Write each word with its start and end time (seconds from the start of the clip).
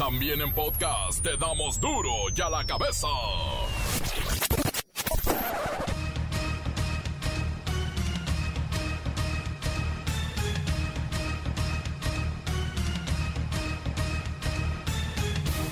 También 0.00 0.40
en 0.40 0.52
podcast 0.54 1.22
te 1.22 1.36
damos 1.36 1.78
duro 1.78 2.10
y 2.34 2.40
a 2.40 2.48
la 2.48 2.64
cabeza. 2.64 3.06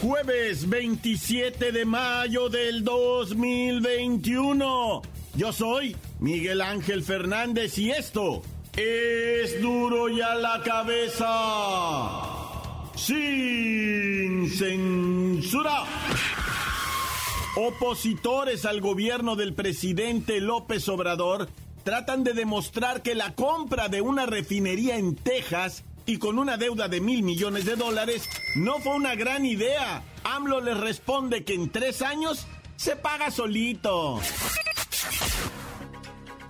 Jueves 0.02 0.68
27 0.68 1.72
de 1.72 1.86
mayo 1.86 2.50
del 2.50 2.84
2021. 2.84 5.00
Yo 5.36 5.52
soy 5.54 5.96
Miguel 6.20 6.60
Ángel 6.60 7.02
Fernández 7.02 7.78
y 7.78 7.92
esto 7.92 8.42
es 8.76 9.62
duro 9.62 10.10
y 10.10 10.20
a 10.20 10.34
la 10.34 10.62
cabeza. 10.62 12.27
Sin 12.98 14.50
censura. 14.50 15.84
Opositores 17.54 18.64
al 18.64 18.80
gobierno 18.80 19.36
del 19.36 19.54
presidente 19.54 20.40
López 20.40 20.88
Obrador 20.88 21.48
tratan 21.84 22.24
de 22.24 22.32
demostrar 22.32 23.02
que 23.02 23.14
la 23.14 23.34
compra 23.36 23.88
de 23.88 24.00
una 24.00 24.26
refinería 24.26 24.96
en 24.96 25.14
Texas 25.14 25.84
y 26.06 26.18
con 26.18 26.40
una 26.40 26.56
deuda 26.56 26.88
de 26.88 27.00
mil 27.00 27.22
millones 27.22 27.66
de 27.66 27.76
dólares, 27.76 28.28
no 28.56 28.78
fue 28.80 28.96
una 28.96 29.14
gran 29.14 29.46
idea. 29.46 30.02
AMLO 30.24 30.60
les 30.60 30.76
responde 30.76 31.44
que 31.44 31.54
en 31.54 31.70
tres 31.70 32.02
años 32.02 32.46
se 32.76 32.96
paga 32.96 33.30
solito. 33.30 34.18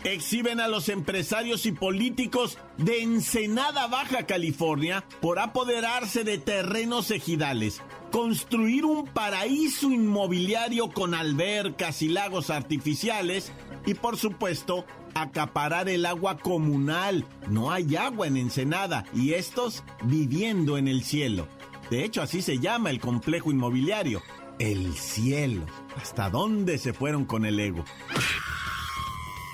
Exhiben 0.04 0.60
a 0.60 0.68
los 0.68 0.88
empresarios 0.88 1.66
y 1.66 1.72
políticos 1.72 2.58
de 2.76 3.02
Ensenada, 3.02 3.88
Baja 3.88 4.26
California, 4.26 5.04
por 5.20 5.38
apoderarse 5.38 6.22
de 6.22 6.38
terrenos 6.38 7.10
ejidales, 7.10 7.82
construir 8.12 8.84
un 8.84 9.06
paraíso 9.06 9.90
inmobiliario 9.90 10.90
con 10.90 11.14
albercas 11.14 12.00
y 12.02 12.08
lagos 12.08 12.50
artificiales 12.50 13.52
y, 13.86 13.94
por 13.94 14.16
supuesto, 14.16 14.84
acaparar 15.14 15.88
el 15.88 16.06
agua 16.06 16.38
comunal. 16.38 17.24
No 17.48 17.72
hay 17.72 17.96
agua 17.96 18.28
en 18.28 18.36
Ensenada 18.36 19.04
y 19.14 19.34
estos 19.34 19.82
viviendo 20.04 20.78
en 20.78 20.86
el 20.86 21.02
cielo. 21.02 21.48
De 21.90 22.04
hecho, 22.04 22.22
así 22.22 22.42
se 22.42 22.58
llama 22.58 22.90
el 22.90 23.00
complejo 23.00 23.50
inmobiliario. 23.50 24.22
El 24.58 24.94
cielo. 24.94 25.62
¿Hasta 25.96 26.30
dónde 26.30 26.78
se 26.78 26.92
fueron 26.92 27.24
con 27.24 27.46
el 27.46 27.58
ego? 27.58 27.84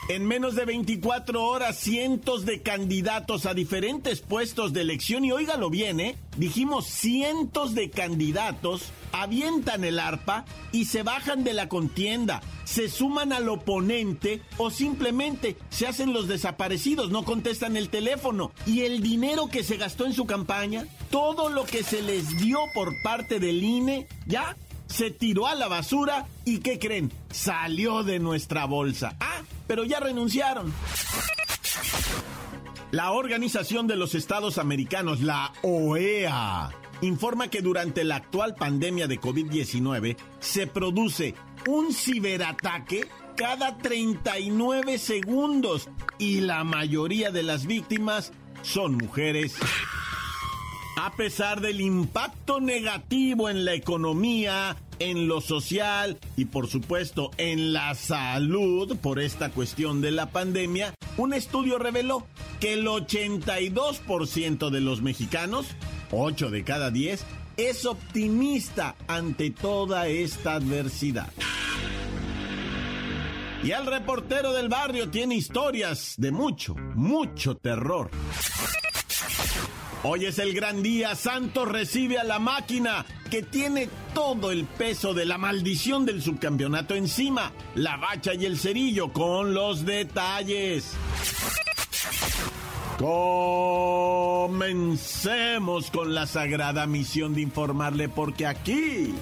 En 0.07 0.27
menos 0.27 0.55
de 0.55 0.67
24 0.67 1.43
horas, 1.43 1.79
cientos 1.79 2.45
de 2.45 2.61
candidatos 2.61 3.47
a 3.47 3.55
diferentes 3.55 4.21
puestos 4.21 4.75
de 4.75 4.83
elección, 4.83 5.25
y 5.25 5.33
óigalo 5.33 5.71
bien, 5.71 5.99
¿eh? 5.99 6.17
Dijimos 6.37 6.87
cientos 6.87 7.75
de 7.75 7.89
candidatos 7.89 8.93
avientan 9.13 9.85
el 9.85 10.01
arpa 10.01 10.45
y 10.73 10.87
se 10.87 11.05
bajan 11.05 11.45
de 11.45 11.55
la 11.55 11.69
contienda, 11.69 12.43
se 12.65 12.89
suman 12.89 13.33
al 13.33 13.49
oponente 13.49 14.43
o 14.59 14.71
simplemente 14.71 15.57
se 15.71 15.87
hacen 15.87 16.13
los 16.13 16.27
desaparecidos, 16.27 17.11
no 17.11 17.25
contestan 17.25 17.77
el 17.77 17.89
teléfono. 17.89 18.53
Y 18.67 18.81
el 18.81 19.01
dinero 19.01 19.49
que 19.49 19.63
se 19.63 19.77
gastó 19.77 20.05
en 20.05 20.13
su 20.13 20.27
campaña, 20.27 20.87
todo 21.11 21.49
lo 21.49 21.65
que 21.65 21.83
se 21.83 22.03
les 22.03 22.37
dio 22.39 22.59
por 22.75 22.93
parte 23.03 23.39
del 23.39 23.63
INE, 23.63 24.09
ya 24.27 24.57
se 24.87 25.11
tiró 25.11 25.47
a 25.47 25.55
la 25.55 25.69
basura 25.69 26.27
y 26.45 26.59
¿qué 26.59 26.79
creen? 26.79 27.13
Salió 27.31 28.03
de 28.03 28.19
nuestra 28.19 28.65
bolsa. 28.67 29.17
Ah, 29.21 29.43
pero 29.67 29.85
ya 29.85 30.01
renunciaron. 30.01 30.73
La 32.91 33.11
Organización 33.11 33.89
de 33.89 33.97
los 33.97 34.15
Estados 34.15 34.59
Americanos, 34.59 35.21
la 35.21 35.53
OEA, 35.63 36.71
informa 37.01 37.49
que 37.49 37.61
durante 37.61 38.05
la 38.05 38.17
actual 38.17 38.55
pandemia 38.55 39.09
de 39.09 39.21
COVID-19 39.21 40.17
se 40.39 40.67
produce 40.69 41.35
un 41.67 41.93
ciberataque 41.93 43.09
cada 43.37 43.79
39 43.79 44.99
segundos 44.99 45.89
y 46.19 46.41
la 46.41 46.63
mayoría 46.63 47.33
de 47.33 47.43
las 47.43 47.67
víctimas 47.67 48.33
son 48.63 48.97
mujeres. 48.97 49.57
A 50.97 51.17
pesar 51.17 51.61
del 51.61 51.81
impacto 51.81 52.61
negativo 52.61 53.49
en 53.49 53.65
la 53.65 53.75
economía, 53.75 54.77
en 55.01 55.27
lo 55.27 55.41
social 55.41 56.19
y 56.37 56.45
por 56.45 56.69
supuesto 56.69 57.31
en 57.37 57.73
la 57.73 57.95
salud 57.95 58.97
por 58.99 59.19
esta 59.19 59.51
cuestión 59.51 60.01
de 60.01 60.13
la 60.13 60.31
pandemia, 60.31 60.95
un 61.17 61.35
estudio 61.35 61.79
reveló 61.79 62.27
que 62.61 62.75
el 62.75 62.87
82% 62.87 64.71
de 64.71 64.81
los 64.81 65.03
mexicanos, 65.03 65.67
8 66.13 66.51
de 66.51 66.63
cada 66.63 66.91
10, 66.91 67.25
es 67.57 67.87
optimista 67.87 68.95
ante 69.09 69.51
toda 69.51 70.07
esta 70.07 70.55
adversidad. 70.55 71.33
Y 73.65 73.73
el 73.73 73.87
reportero 73.87 74.53
del 74.53 74.69
barrio 74.69 75.09
tiene 75.11 75.35
historias 75.35 76.15
de 76.19 76.31
mucho, 76.31 76.75
mucho 76.95 77.57
terror. 77.57 78.11
Hoy 80.07 80.27
es 80.27 80.39
el 80.39 80.53
gran 80.53 80.83
día, 80.83 81.15
Santos 81.15 81.67
recibe 81.67 82.19
a 82.19 82.25
la 82.25 82.39
máquina 82.39 83.07
que 83.31 83.43
tiene 83.43 83.89
todo 84.13 84.51
el 84.51 84.67
peso 84.67 85.15
de 85.15 85.25
la 85.25 85.39
maldición 85.39 86.05
del 86.05 86.21
subcampeonato 86.21 86.95
encima, 86.95 87.53
la 87.75 87.97
bacha 87.97 88.35
y 88.35 88.45
el 88.45 88.59
cerillo 88.59 89.11
con 89.15 89.55
los 89.55 89.87
detalles. 89.87 90.93
Comencemos 92.99 94.61
con 95.91 96.15
la 96.15 96.27
sagrada 96.27 96.87
misión 96.87 97.33
de 97.35 97.41
informarle 97.41 98.11
porque 98.11 98.47
aquí 98.47 99.15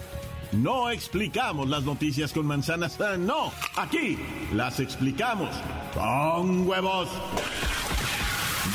no 0.51 0.91
explicamos 0.91 1.69
las 1.69 1.85
noticias 1.85 2.33
con 2.33 2.47
manzanas, 2.47 2.99
no, 3.21 3.53
aquí 3.77 4.19
las 4.53 4.81
explicamos 4.81 5.51
con 5.95 6.67
huevos. 6.67 7.09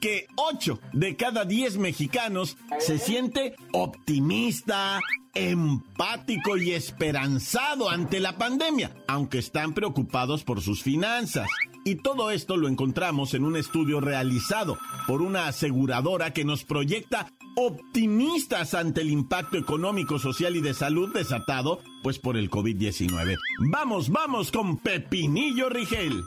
que 0.00 0.26
8 0.36 0.80
de 0.92 1.16
cada 1.16 1.44
10 1.44 1.78
mexicanos 1.78 2.56
se 2.78 2.98
siente 2.98 3.54
optimista, 3.72 5.00
empático 5.34 6.56
y 6.56 6.72
esperanzado 6.72 7.90
ante 7.90 8.20
la 8.20 8.36
pandemia, 8.38 8.94
aunque 9.06 9.38
están 9.38 9.74
preocupados 9.74 10.44
por 10.44 10.60
sus 10.60 10.82
finanzas. 10.82 11.48
Y 11.84 11.96
todo 11.96 12.30
esto 12.30 12.56
lo 12.56 12.68
encontramos 12.68 13.34
en 13.34 13.44
un 13.44 13.56
estudio 13.56 14.00
realizado 14.00 14.78
por 15.06 15.22
una 15.22 15.46
aseguradora 15.46 16.32
que 16.32 16.44
nos 16.44 16.64
proyecta 16.64 17.32
optimistas 17.56 18.74
ante 18.74 19.00
el 19.00 19.10
impacto 19.10 19.56
económico, 19.56 20.18
social 20.18 20.54
y 20.56 20.60
de 20.60 20.74
salud 20.74 21.12
desatado, 21.12 21.80
pues 22.02 22.18
por 22.18 22.36
el 22.36 22.50
COVID-19. 22.50 23.36
Vamos, 23.70 24.10
vamos 24.10 24.52
con 24.52 24.78
Pepinillo 24.78 25.68
Rigel. 25.68 26.24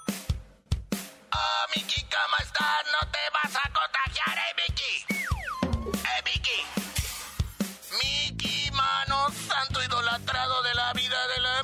Oh, 1.34 1.66
Miki, 1.76 2.02
¿cómo 2.04 2.38
estás? 2.42 2.86
No 2.92 3.08
te 3.12 3.20
vas 3.34 3.56
a 3.56 3.70
contagiar, 3.72 4.38
eh, 4.38 4.54
Miki. 4.62 4.94
Eh, 5.98 6.22
Miki. 6.26 6.60
Miki, 8.02 8.72
mano 8.72 9.28
santo 9.48 9.84
idolatrado 9.84 10.64
de 10.64 10.74
la 10.76 10.94
vida 10.94 11.28
de 11.36 11.42
la... 11.42 11.64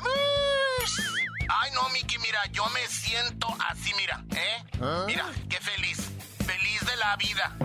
Ay, 1.50 1.70
no, 1.72 1.88
Miki, 1.90 2.18
mira, 2.18 2.44
yo 2.52 2.66
me 2.70 2.86
siento 2.86 3.48
así, 3.68 3.92
mira, 3.94 4.22
¿eh? 4.34 4.64
Mira, 5.06 5.26
qué 5.48 5.60
feliz. 5.60 5.98
Feliz 6.46 6.80
de 6.86 6.96
la 6.96 7.16
vida. 7.16 7.56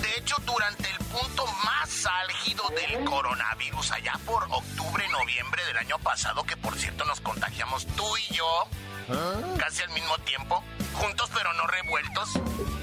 De 0.00 0.18
hecho, 0.18 0.36
durante 0.44 0.90
el 0.90 0.98
punto 0.98 1.46
más 1.64 2.06
álgido 2.06 2.68
del 2.70 3.04
coronavirus, 3.04 3.92
allá 3.92 4.14
por 4.26 4.44
octubre, 4.44 5.08
noviembre 5.08 5.64
del 5.64 5.76
año 5.78 5.98
pasado, 5.98 6.44
que 6.44 6.56
por 6.56 6.76
cierto 6.76 7.04
nos 7.04 7.20
contagiamos 7.20 7.86
tú 7.96 8.04
y 8.16 8.34
yo, 8.34 8.68
casi 9.58 9.82
al 9.82 9.90
mismo 9.90 10.16
tiempo, 10.18 10.62
juntos 10.94 11.30
pero 11.34 11.52
no 11.54 11.66
revueltos, 11.66 12.34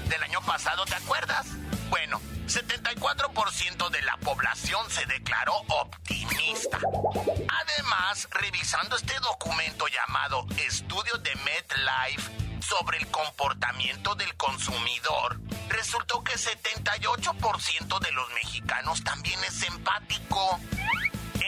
del 0.08 0.22
año 0.22 0.40
pasado, 0.42 0.84
¿te 0.84 0.94
acuerdas? 0.94 1.46
Bueno, 1.90 2.20
74% 2.46 3.88
de 3.90 4.02
la 4.02 4.16
población 4.18 4.90
se 4.90 5.06
declaró 5.06 5.54
optimista. 5.68 6.78
Además, 6.78 8.28
revisando 8.30 8.96
este 8.96 9.14
documento 9.20 9.86
llamado 9.88 10.46
Estudio 10.58 11.16
de 11.18 11.34
MedLife 11.36 12.62
sobre 12.62 12.98
el 12.98 13.06
comportamiento 13.08 14.14
del 14.14 14.34
consumidor, 14.36 15.40
resultó 15.68 16.22
que 16.22 16.34
78% 16.34 17.98
de 17.98 18.12
los 18.12 18.30
mexicanos 18.34 19.02
también 19.02 19.42
es 19.44 19.62
empático. 19.62 20.60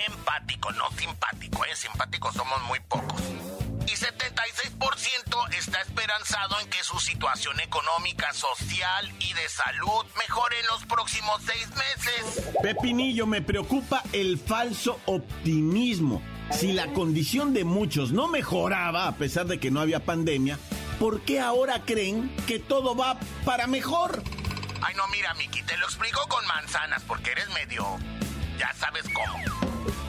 Empático 0.06 0.72
no 0.72 0.90
simpático, 0.92 1.64
¿eh? 1.64 1.76
Simpáticos 1.76 2.34
somos 2.34 2.62
muy 2.62 2.80
pocos. 2.80 3.20
Y 3.86 3.92
76% 3.92 5.54
está 5.58 5.80
esperanzado 5.80 6.60
en 6.60 6.68
que 6.68 6.82
su 6.82 6.98
situación 6.98 7.58
económica, 7.60 8.32
social 8.32 9.12
y 9.20 9.32
de 9.32 9.48
salud 9.48 10.04
mejore 10.18 10.60
en 10.60 10.66
los 10.66 10.84
próximos 10.86 11.40
seis 11.46 11.68
meses. 11.70 12.44
Pepinillo, 12.62 13.26
me 13.26 13.42
preocupa 13.42 14.02
el 14.12 14.38
falso 14.38 15.00
optimismo. 15.06 16.22
Si 16.50 16.72
la 16.72 16.92
condición 16.92 17.54
de 17.54 17.64
muchos 17.64 18.12
no 18.12 18.28
mejoraba 18.28 19.08
a 19.08 19.16
pesar 19.16 19.46
de 19.46 19.58
que 19.58 19.70
no 19.70 19.80
había 19.80 20.04
pandemia, 20.04 20.58
¿por 20.98 21.22
qué 21.22 21.40
ahora 21.40 21.82
creen 21.84 22.34
que 22.46 22.58
todo 22.58 22.94
va 22.94 23.18
para 23.44 23.66
mejor? 23.66 24.22
Ay, 24.82 24.94
no, 24.94 25.06
mira, 25.08 25.32
Miki, 25.34 25.62
te 25.62 25.76
lo 25.78 25.86
explico 25.86 26.20
con 26.28 26.46
manzanas 26.46 27.02
porque 27.06 27.32
eres 27.32 27.48
medio... 27.50 27.98
ya 28.58 28.72
sabes 28.74 29.04
cómo. 29.14 29.63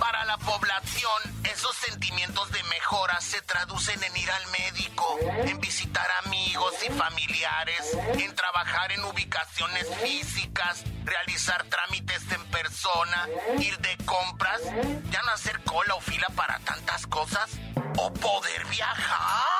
Para 0.05 0.23
la 0.25 0.37
población, 0.37 1.43
esos 1.51 1.75
sentimientos 1.77 2.51
de 2.51 2.61
mejora 2.65 3.19
se 3.21 3.41
traducen 3.41 4.03
en 4.03 4.15
ir 4.15 4.29
al 4.29 4.47
médico, 4.51 5.17
en 5.45 5.59
visitar 5.59 6.05
amigos 6.23 6.75
y 6.87 6.91
familiares, 6.91 7.97
en 8.13 8.35
trabajar 8.35 8.91
en 8.91 9.03
ubicaciones 9.03 9.87
físicas, 10.03 10.83
realizar 11.05 11.63
trámites 11.63 12.21
en 12.31 12.45
persona, 12.51 13.27
ir 13.57 13.79
de 13.79 13.97
compras, 14.05 14.61
ya 15.09 15.23
no 15.23 15.31
hacer 15.31 15.59
cola 15.63 15.95
o 15.95 16.01
fila 16.01 16.27
para 16.35 16.59
tantas 16.59 17.07
cosas, 17.07 17.49
o 17.97 18.13
poder 18.13 18.65
viajar. 18.69 19.55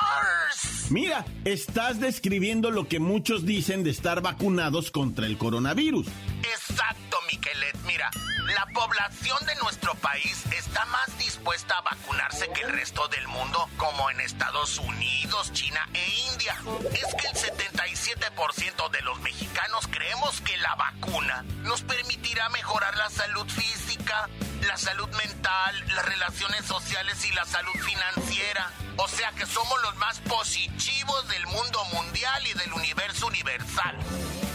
Mira, 0.90 1.24
estás 1.44 1.98
describiendo 1.98 2.70
lo 2.70 2.86
que 2.86 3.00
muchos 3.00 3.44
dicen 3.44 3.82
de 3.82 3.90
estar 3.90 4.20
vacunados 4.20 4.90
contra 4.90 5.26
el 5.26 5.36
coronavirus. 5.36 6.06
Exacto, 6.44 7.18
Miquelet. 7.30 7.76
Mira, 7.86 8.08
la 8.54 8.66
población 8.72 9.38
de 9.46 9.56
nuestro 9.56 9.94
país 9.96 10.44
está 10.56 10.84
más 10.86 11.18
dispuesta 11.18 11.78
a 11.78 11.82
vacunarse 11.82 12.48
que 12.54 12.62
el 12.62 12.72
resto 12.72 13.08
del 13.08 13.26
mundo, 13.26 13.68
como 13.76 14.10
en 14.10 14.20
Estados 14.20 14.78
Unidos, 14.78 15.52
China 15.52 15.88
e 15.92 16.32
India. 16.32 16.54
Es 16.92 17.14
que 17.14 17.26
el 17.26 17.34
77% 17.34 18.90
de 18.90 19.02
los 19.02 19.20
mexicanos 19.20 19.88
creemos 19.88 20.40
que 20.42 20.56
la 20.58 20.74
vacuna 20.76 21.44
nos 21.62 21.82
permitirá 21.82 22.48
mejorar 22.50 22.96
la 22.96 23.10
salud 23.10 23.46
física, 23.48 24.28
la 24.66 24.76
salud 24.76 25.08
mental, 25.10 25.84
las 25.94 26.04
relaciones 26.04 26.64
sociales 26.66 27.24
y 27.24 27.32
la 27.32 27.44
salud 27.44 27.72
financiera. 27.84 28.70
O 28.96 29.08
sea 29.08 29.30
que 29.32 29.46
somos 29.46 29.80
los 29.82 29.94
más 29.96 30.18
positivos 30.20 31.28
del 31.28 31.46
mundo 31.46 31.84
mundial 31.92 32.46
y 32.46 32.52
del 32.54 32.72
universo 32.72 33.26
universal. 33.28 33.96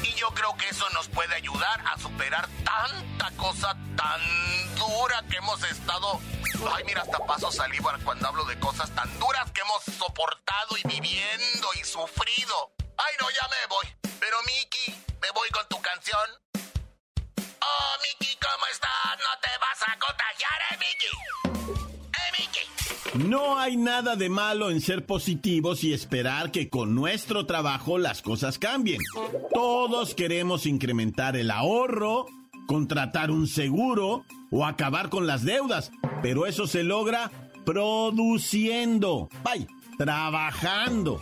Y 0.04 0.14
yo 0.16 0.30
creo 0.32 0.56
que 0.58 0.68
eso 0.70 0.90
nos 0.90 1.08
puede 1.08 1.36
ayudar 1.36 1.82
a 1.88 1.98
superar 1.98 2.50
tanta 2.64 3.32
cosa 3.38 3.76
tan 3.96 4.76
dura 4.76 5.24
que 5.30 5.38
hemos 5.38 5.64
estado. 5.64 6.20
Ay, 6.76 6.84
mira, 6.86 7.04
hasta 7.04 7.20
paso 7.26 7.52
saliva 7.52 7.98
cuando 8.04 8.28
hablo 8.28 8.44
de 8.46 8.60
cosas 8.60 8.90
tan 8.92 9.18
duras 9.20 9.50
que 9.52 9.62
hemos 9.62 9.84
soportado 9.98 10.78
y 10.78 10.88
viviendo 10.88 11.70
y 11.80 11.86
sufrido. 11.86 12.74
Ay, 12.98 13.16
no, 13.20 13.30
ya 13.30 13.48
me 13.48 13.68
voy. 13.68 14.12
Pero 14.20 14.38
Miki, 14.46 14.92
me 15.22 15.32
voy 15.32 15.50
con 15.50 15.68
tu 15.70 15.82
canción. 15.82 16.51
Oh, 17.62 17.94
Miki, 18.02 18.34
¿cómo 18.36 18.66
estás? 18.72 19.18
No 19.18 19.40
te 19.42 19.50
vas 19.60 19.82
a 19.88 20.00
contagiar, 20.00 20.60
eh, 20.72 20.78
Miki. 20.80 21.12
Eh, 22.14 22.32
Miki. 22.40 23.28
No 23.28 23.60
hay 23.60 23.78
nada 23.78 24.16
de 24.16 24.30
malo 24.30 24.72
en 24.72 24.82
ser 24.82 25.06
positivos 25.06 25.84
y 25.84 25.94
esperar 25.94 26.52
que 26.52 26.70
con 26.70 26.96
nuestro 26.96 27.46
trabajo 27.46 27.98
las 27.98 28.22
cosas 28.22 28.58
cambien. 28.58 29.02
Todos 29.54 30.16
queremos 30.16 30.66
incrementar 30.66 31.36
el 31.36 31.52
ahorro, 31.52 32.26
contratar 32.68 33.32
un 33.32 33.48
seguro 33.48 34.26
o 34.50 34.66
acabar 34.66 35.10
con 35.10 35.28
las 35.28 35.44
deudas, 35.44 35.92
pero 36.22 36.46
eso 36.46 36.68
se 36.68 36.84
logra 36.84 37.32
produciendo, 37.66 39.30
vaya, 39.44 39.68
trabajando. 39.98 41.20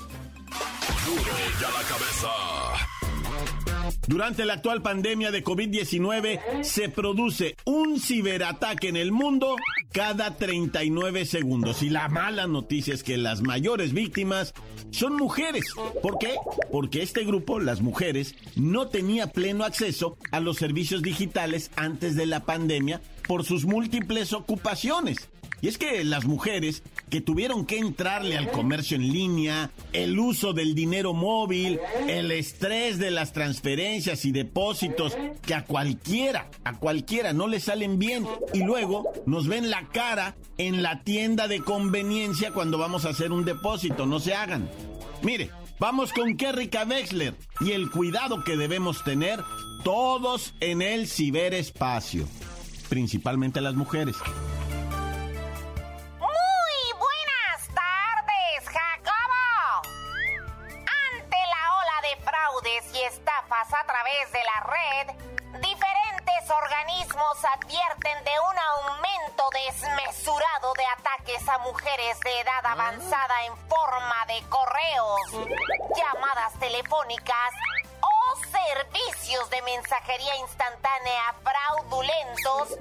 Duro 1.06 1.34
ya 1.60 1.70
la 1.72 1.82
cabeza. 1.88 2.99
Durante 4.08 4.46
la 4.46 4.54
actual 4.54 4.82
pandemia 4.82 5.32
de 5.32 5.44
COVID-19 5.44 6.64
se 6.64 6.90
produce 6.90 7.56
un 7.66 8.00
ciberataque 8.00 8.90
en 8.90 8.96
el 8.96 9.12
mundo 9.12 9.56
cada 9.92 10.36
39 10.36 11.26
segundos. 11.26 11.84
Y 11.84 11.90
la 11.90 12.08
mala 12.10 12.48
noticia 12.48 12.94
es 12.94 13.04
que 13.04 13.18
las 13.18 13.42
mayores 13.42 13.94
víctimas 13.94 14.54
son 14.92 15.16
mujeres. 15.16 15.66
¿Por 16.02 16.18
qué? 16.18 16.36
Porque 16.72 17.02
este 17.02 17.24
grupo, 17.24 17.60
las 17.60 17.82
mujeres, 17.82 18.36
no 18.56 18.88
tenía 18.88 19.28
pleno 19.28 19.64
acceso 19.64 20.18
a 20.32 20.40
los 20.40 20.58
servicios 20.58 21.02
digitales 21.02 21.72
antes 21.76 22.16
de 22.16 22.26
la 22.26 22.42
pandemia 22.42 23.02
por 23.28 23.44
sus 23.44 23.66
múltiples 23.66 24.34
ocupaciones. 24.34 25.30
Y 25.62 25.68
es 25.68 25.78
que 25.78 26.04
las 26.04 26.26
mujeres 26.26 26.84
que 27.10 27.22
tuvieron 27.22 27.66
que 27.66 27.78
entrarle 27.78 28.38
al 28.38 28.52
comercio 28.52 28.96
en 28.96 29.12
línea, 29.12 29.72
el 29.94 30.18
uso 30.18 30.54
del 30.54 30.76
dinero 30.76 31.14
móvil, 31.14 31.80
el 32.08 32.32
estrés 32.32 32.98
de 32.98 33.12
las 33.12 33.34
transferencias 33.34 34.26
y 34.26 34.32
depósitos 34.32 35.18
que 35.46 35.54
a 35.54 35.66
cualquiera, 35.66 36.50
a 36.64 36.78
cualquiera 36.78 37.34
no 37.34 37.48
le 37.48 37.60
salen 37.60 38.00
bien 38.00 38.26
y 38.54 38.64
luego 38.64 39.12
nos 39.26 39.48
ven 39.48 39.70
la 39.70 39.88
cara 39.90 40.36
en 40.58 40.82
la 40.82 41.04
tienda 41.04 41.48
de 41.48 41.60
conveniencia 41.60 42.52
cuando 42.52 42.78
vamos 42.78 43.06
a 43.06 43.10
hacer 43.10 43.32
un 43.32 43.46
depósito, 43.46 44.06
no 44.06 44.20
se 44.20 44.34
hagan. 44.34 44.70
Mire, 45.24 45.50
vamos 45.80 46.14
con 46.14 46.38
Kerrika 46.38 46.84
Wexler 46.84 47.36
y 47.60 47.72
el 47.72 47.90
cuidado 47.90 48.44
que 48.44 48.56
debemos 48.56 49.04
tener 49.04 49.44
todos 49.84 50.54
en 50.60 50.82
el 50.82 51.08
ciberespacio, 51.08 52.28
principalmente 52.90 53.62
las 53.62 53.76
mujeres. 53.76 54.16
Estafas 63.50 63.74
a 63.74 63.86
través 63.86 64.32
de 64.32 64.40
la 64.44 64.60
red, 64.62 65.08
diferentes 65.60 66.50
organismos 66.50 67.46
advierten 67.46 68.24
de 68.24 68.32
un 68.32 68.60
aumento 68.60 69.50
desmesurado 69.52 70.74
de 70.74 70.86
ataques 70.86 71.50
a 71.50 71.58
mujeres 71.60 72.20
de 72.20 72.42
edad 72.42 72.66
avanzada 72.66 73.46
en 73.46 73.58
forma 73.68 74.26
de 74.28 74.42
correos, 74.50 75.32
llamadas 75.96 76.54
telefónicas 76.60 77.54
o 78.02 78.36
servicios 78.52 79.50
de 79.50 79.62
mensajería 79.64 80.36
instantánea 80.38 81.34
fraudulentos, 81.44 82.78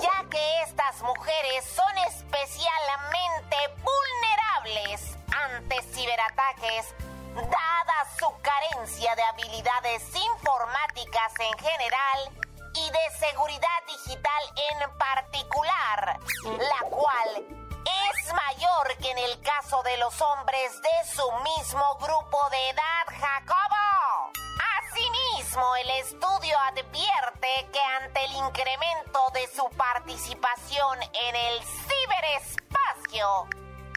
ya 0.00 0.28
que 0.30 0.62
estas 0.62 1.02
mujeres 1.02 1.64
son 1.64 1.98
especialmente 1.98 3.56
vulnerables 3.82 5.16
ante 5.34 5.82
ciberataques, 5.82 6.94
dada 7.34 8.06
su 8.18 8.30
carencia 8.42 9.14
de 9.14 9.22
habilidades 9.22 10.02
informáticas 10.14 11.32
en 11.38 11.58
general 11.58 12.30
y 12.74 12.90
de 12.90 13.26
seguridad 13.26 13.82
digital 13.86 14.42
en 14.70 14.98
particular, 14.98 16.20
la 16.44 16.88
cual 16.88 17.46
es 17.84 18.32
mayor 18.32 18.96
que 18.98 19.10
en 19.10 19.18
el 19.18 19.40
caso 19.40 19.82
de 19.82 19.96
los 19.98 20.20
hombres 20.20 20.80
de 20.80 21.14
su 21.14 21.30
mismo 21.42 21.96
grupo 21.96 22.38
de 22.50 22.70
edad, 22.70 23.06
Jacobo. 23.20 24.32
Asimismo, 24.80 25.76
el 25.76 25.90
estudio 25.90 26.58
advierte 26.58 27.68
que 27.72 27.80
ante 28.00 28.24
el 28.24 28.32
incremento 28.32 29.30
de 29.32 29.48
su 29.48 29.68
participación 29.76 31.02
en 31.02 31.36
el 31.36 31.62
ciberespacio, 31.62 33.48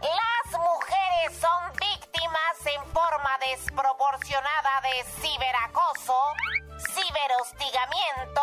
las 0.01 0.59
mujeres 0.59 1.39
son 1.39 1.84
en 2.67 2.85
forma 2.91 3.37
desproporcionada 3.51 4.81
de 4.81 5.03
ciberacoso, 5.21 6.19
ciberhostigamiento, 6.93 8.41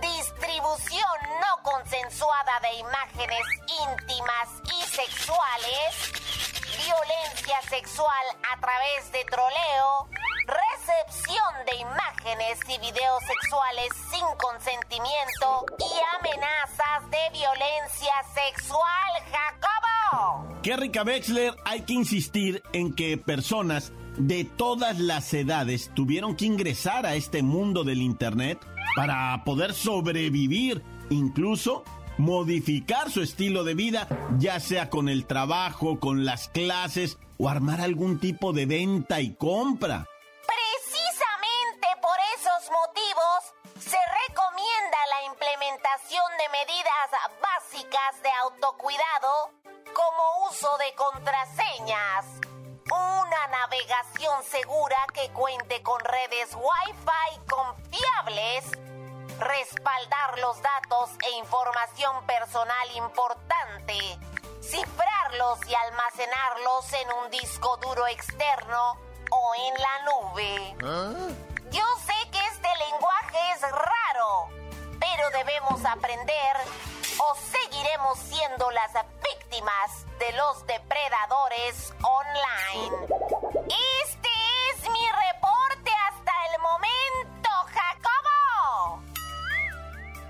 distribución 0.00 1.18
no 1.40 1.62
consensuada 1.62 2.60
de 2.60 2.74
imágenes 2.74 3.46
íntimas 3.82 4.48
y 4.64 4.82
sexuales, 4.86 6.12
violencia 6.76 7.60
sexual 7.68 8.26
a 8.52 8.60
través 8.60 9.10
de 9.12 9.24
troleo, 9.24 10.08
recepción 10.46 11.52
de 11.66 11.76
imágenes 11.76 12.58
y 12.68 12.78
videos 12.78 13.22
sexuales 13.26 13.88
sin 14.10 14.24
consentimiento 14.38 15.66
y 15.78 15.90
amenazas 16.18 17.10
de 17.10 17.38
violencia 17.38 18.14
sexual, 18.34 19.12
Jacobo. 19.30 20.60
Kerrika 20.62 21.02
Wexler, 21.02 21.54
hay 21.64 21.82
que 21.82 21.94
insistir 21.94 22.62
en 22.72 22.94
que 22.94 23.16
personas 23.16 23.92
de 24.16 24.44
todas 24.44 24.98
las 24.98 25.32
edades 25.34 25.90
tuvieron 25.94 26.36
que 26.36 26.46
ingresar 26.46 27.06
a 27.06 27.14
este 27.14 27.42
mundo 27.42 27.84
del 27.84 28.02
Internet 28.02 28.58
para 28.96 29.42
poder 29.44 29.72
sobrevivir, 29.72 30.82
incluso 31.10 31.84
modificar 32.18 33.10
su 33.10 33.22
estilo 33.22 33.64
de 33.64 33.74
vida, 33.74 34.08
ya 34.38 34.60
sea 34.60 34.88
con 34.88 35.08
el 35.08 35.26
trabajo, 35.26 35.98
con 35.98 36.24
las 36.24 36.48
clases 36.48 37.18
o 37.38 37.48
armar 37.48 37.80
algún 37.80 38.18
tipo 38.18 38.52
de 38.52 38.66
venta 38.66 39.20
y 39.20 39.34
compra. 39.34 40.06
De 48.12 48.30
autocuidado 48.42 49.50
como 49.94 50.48
uso 50.50 50.76
de 50.76 50.94
contraseñas, 50.94 52.26
una 52.90 53.46
navegación 53.46 54.42
segura 54.44 54.98
que 55.14 55.30
cuente 55.30 55.82
con 55.82 55.98
redes 56.00 56.54
Wi-Fi 56.54 57.40
confiables, 57.48 58.64
respaldar 59.40 60.38
los 60.38 60.60
datos 60.60 61.10
e 61.26 61.30
información 61.38 62.26
personal 62.26 62.90
importante, 62.94 63.98
cifrarlos 64.60 65.66
y 65.66 65.74
almacenarlos 65.74 66.92
en 66.92 67.12
un 67.24 67.30
disco 67.30 67.78
duro 67.78 68.06
externo 68.06 68.98
o 69.30 69.54
en 69.54 69.74
la 69.80 69.98
nube. 70.04 70.76
¿Ah? 70.84 71.34
Yo 71.70 71.84
sé 72.04 72.30
que 72.30 72.46
este 72.48 72.68
lenguaje 72.90 73.52
es 73.54 73.62
raro, 73.62 74.48
pero 75.00 75.30
debemos 75.30 75.82
aprender 75.86 76.56
seguiremos 77.52 78.18
siendo 78.18 78.70
las 78.70 78.92
víctimas 79.22 80.06
de 80.18 80.32
los 80.32 80.66
depredadores 80.66 81.92
online. 82.02 82.96
Este 84.04 84.28
es 84.70 84.90
mi 84.90 85.06
reporte 85.10 85.90
hasta 86.08 86.32
el 86.52 86.60
momento, 86.62 87.50
Jacobo. 87.72 89.02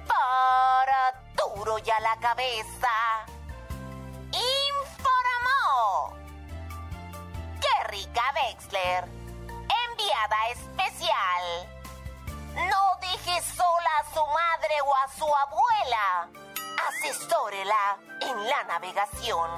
Para 0.07 1.13
duro 1.35 1.79
ya 1.79 1.99
la 2.01 2.17
cabeza. 2.17 3.27
Informó. 4.33 6.15
Rica 7.89 8.23
Wexler. 8.35 9.05
Enviada 9.05 10.49
especial. 10.51 11.45
No 12.69 12.97
deje 13.01 13.43
sola 13.43 13.91
a 14.01 14.15
su 14.15 14.27
madre 14.27 14.75
o 14.85 14.95
a 14.97 15.09
su 15.17 15.25
abuela. 15.25 16.29
Asesórela 16.89 17.99
en 18.21 18.37
la 18.45 18.65
navegación. 18.69 19.51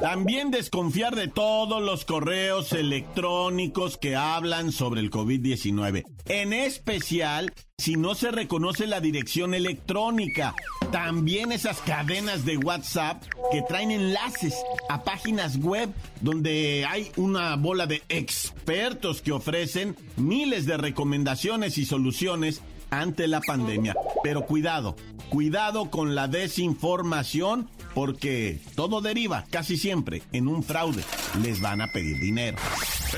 También 0.00 0.50
desconfiar 0.50 1.14
de 1.14 1.28
todos 1.28 1.82
los 1.82 2.04
correos 2.04 2.72
electrónicos 2.72 3.96
que 3.98 4.16
hablan 4.16 4.72
sobre 4.72 5.00
el 5.00 5.10
COVID-19. 5.10 6.04
En 6.26 6.52
especial 6.52 7.52
si 7.82 7.96
no 7.96 8.14
se 8.14 8.30
reconoce 8.30 8.86
la 8.86 9.00
dirección 9.00 9.54
electrónica. 9.54 10.54
También 10.92 11.50
esas 11.50 11.80
cadenas 11.80 12.44
de 12.44 12.56
WhatsApp 12.56 13.24
que 13.50 13.62
traen 13.62 13.90
enlaces 13.90 14.54
a 14.88 15.02
páginas 15.02 15.58
web 15.58 15.90
donde 16.20 16.86
hay 16.88 17.10
una 17.16 17.56
bola 17.56 17.88
de 17.88 18.02
expertos 18.08 19.20
que 19.20 19.32
ofrecen 19.32 19.96
miles 20.16 20.64
de 20.66 20.76
recomendaciones 20.76 21.76
y 21.76 21.84
soluciones 21.84 22.62
ante 22.92 23.26
la 23.26 23.40
pandemia. 23.40 23.96
Pero 24.22 24.46
cuidado, 24.46 24.94
cuidado 25.30 25.90
con 25.90 26.14
la 26.14 26.28
desinformación 26.28 27.68
porque 27.94 28.60
todo 28.76 29.00
deriva 29.00 29.44
casi 29.50 29.76
siempre 29.76 30.22
en 30.32 30.46
un 30.46 30.62
fraude. 30.62 31.02
Les 31.42 31.60
van 31.60 31.80
a 31.80 31.88
pedir 31.88 32.18
dinero. 32.18 32.58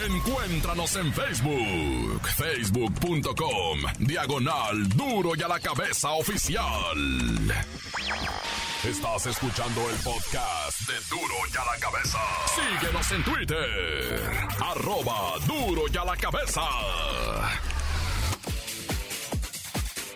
Encuéntranos 0.07 0.97
en 0.97 1.13
Facebook, 1.13 2.29
facebook.com, 2.37 3.79
diagonal 3.99 4.89
duro 4.89 5.33
y 5.37 5.43
a 5.43 5.49
la 5.49 5.61
cabeza 5.61 6.13
oficial. 6.13 6.65
Estás 8.85 9.27
escuchando 9.27 9.89
el 9.89 9.97
podcast 9.97 10.81
de 10.87 10.95
Duro 11.09 11.35
y 11.51 11.57
a 11.57 11.65
la 11.65 11.81
cabeza. 11.81 12.19
Síguenos 12.55 13.13
en 13.13 13.25
Twitter, 13.25 14.31
arroba 14.61 15.39
duro 15.47 15.85
y 15.91 15.97
a 15.97 16.05
la 16.05 16.17
cabeza. 16.17 16.61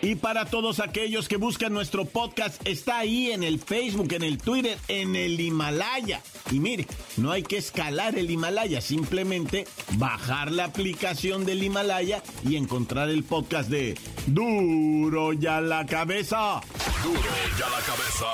Y 0.01 0.15
para 0.15 0.45
todos 0.45 0.79
aquellos 0.79 1.27
que 1.27 1.35
buscan 1.35 1.73
nuestro 1.73 2.05
podcast, 2.05 2.65
está 2.65 2.99
ahí 2.99 3.31
en 3.31 3.43
el 3.43 3.59
Facebook, 3.59 4.13
en 4.13 4.23
el 4.23 4.37
Twitter, 4.37 4.77
en 4.87 5.15
el 5.15 5.37
Himalaya. 5.39 6.21
Y 6.51 6.59
mire, 6.59 6.87
no 7.17 7.31
hay 7.31 7.43
que 7.43 7.57
escalar 7.57 8.17
el 8.17 8.31
Himalaya, 8.31 8.79
simplemente 8.79 9.67
bajar 9.97 10.51
la 10.51 10.65
aplicación 10.65 11.45
del 11.45 11.63
Himalaya 11.63 12.23
y 12.47 12.55
encontrar 12.55 13.09
el 13.09 13.23
podcast 13.23 13.69
de 13.69 13.97
Duro 14.25 15.33
ya 15.33 15.59
la 15.59 15.85
cabeza. 15.85 16.61
Duro 17.03 17.19
ya 17.57 17.69
la 17.69 17.81
cabeza. 17.81 18.27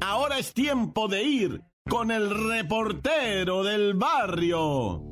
Ahora 0.00 0.38
es 0.38 0.52
tiempo 0.52 1.08
de 1.08 1.22
ir 1.22 1.62
con 1.88 2.10
el 2.10 2.28
reportero 2.48 3.64
del 3.64 3.94
barrio. 3.94 5.02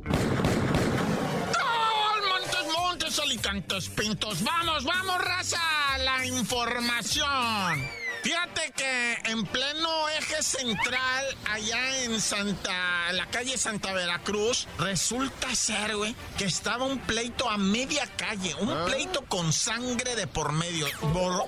Alicantes 3.18 3.88
Pintos. 3.88 4.42
Vamos, 4.42 4.85
vamos, 4.85 5.18
raza, 5.18 5.58
la 6.04 6.26
información. 6.26 8.05
Fíjate 8.26 8.73
que 8.73 9.30
en 9.30 9.45
pleno 9.45 10.09
eje 10.18 10.42
central, 10.42 11.25
allá 11.49 12.02
en 12.02 12.21
Santa, 12.21 13.12
la 13.12 13.25
calle 13.26 13.56
Santa 13.56 13.92
Veracruz, 13.92 14.66
resulta 14.78 15.54
ser, 15.54 15.97
güey, 15.97 16.16
que 16.37 16.47
estaba 16.47 16.87
un 16.87 16.99
pleito 16.99 17.49
a 17.49 17.56
media 17.56 18.04
calle, 18.16 18.52
un 18.56 18.71
ah. 18.71 18.85
pleito 18.85 19.25
con 19.26 19.52
sangre 19.52 20.16
de 20.16 20.26
por 20.26 20.50
medio. 20.50 20.88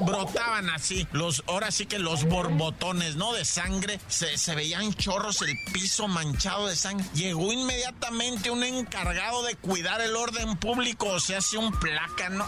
brotaban 0.02 0.70
así, 0.70 1.04
los, 1.10 1.42
ahora 1.48 1.72
sí 1.72 1.86
que 1.86 1.98
los 1.98 2.22
borbotones, 2.22 3.16
¿no? 3.16 3.32
De 3.32 3.44
sangre, 3.44 3.98
se, 4.06 4.38
se 4.38 4.54
veían 4.54 4.94
chorros, 4.94 5.42
el 5.42 5.58
piso 5.72 6.06
manchado 6.06 6.68
de 6.68 6.76
sangre. 6.76 7.04
Llegó 7.12 7.52
inmediatamente 7.52 8.52
un 8.52 8.62
encargado 8.62 9.42
de 9.42 9.56
cuidar 9.56 10.00
el 10.00 10.14
orden 10.14 10.56
público, 10.56 11.06
o 11.08 11.18
sea, 11.18 11.38
hace 11.38 11.58
un 11.58 11.72
placa, 11.72 12.28
¿no? 12.28 12.44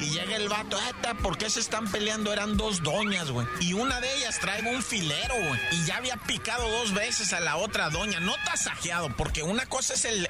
Y 0.00 0.06
llega 0.06 0.34
el 0.34 0.48
vato, 0.48 0.76
¿por 1.22 1.38
qué 1.38 1.48
se 1.48 1.60
están 1.60 1.88
peleando? 1.88 2.32
Eran 2.32 2.56
dos 2.56 2.82
doñas, 2.82 3.30
güey. 3.30 3.43
Y 3.60 3.72
una 3.72 4.00
de 4.00 4.14
ellas 4.16 4.38
trae 4.40 4.62
un 4.62 4.82
filero, 4.82 5.34
güey. 5.34 5.60
Y 5.72 5.84
ya 5.84 5.96
había 5.96 6.16
picado 6.16 6.68
dos 6.68 6.92
veces 6.92 7.32
a 7.32 7.40
la 7.40 7.56
otra 7.56 7.90
doña. 7.90 8.20
No 8.20 8.34
tasajeado, 8.44 9.14
porque 9.16 9.42
una 9.42 9.66
cosa 9.66 9.94
es 9.94 10.04
el, 10.04 10.28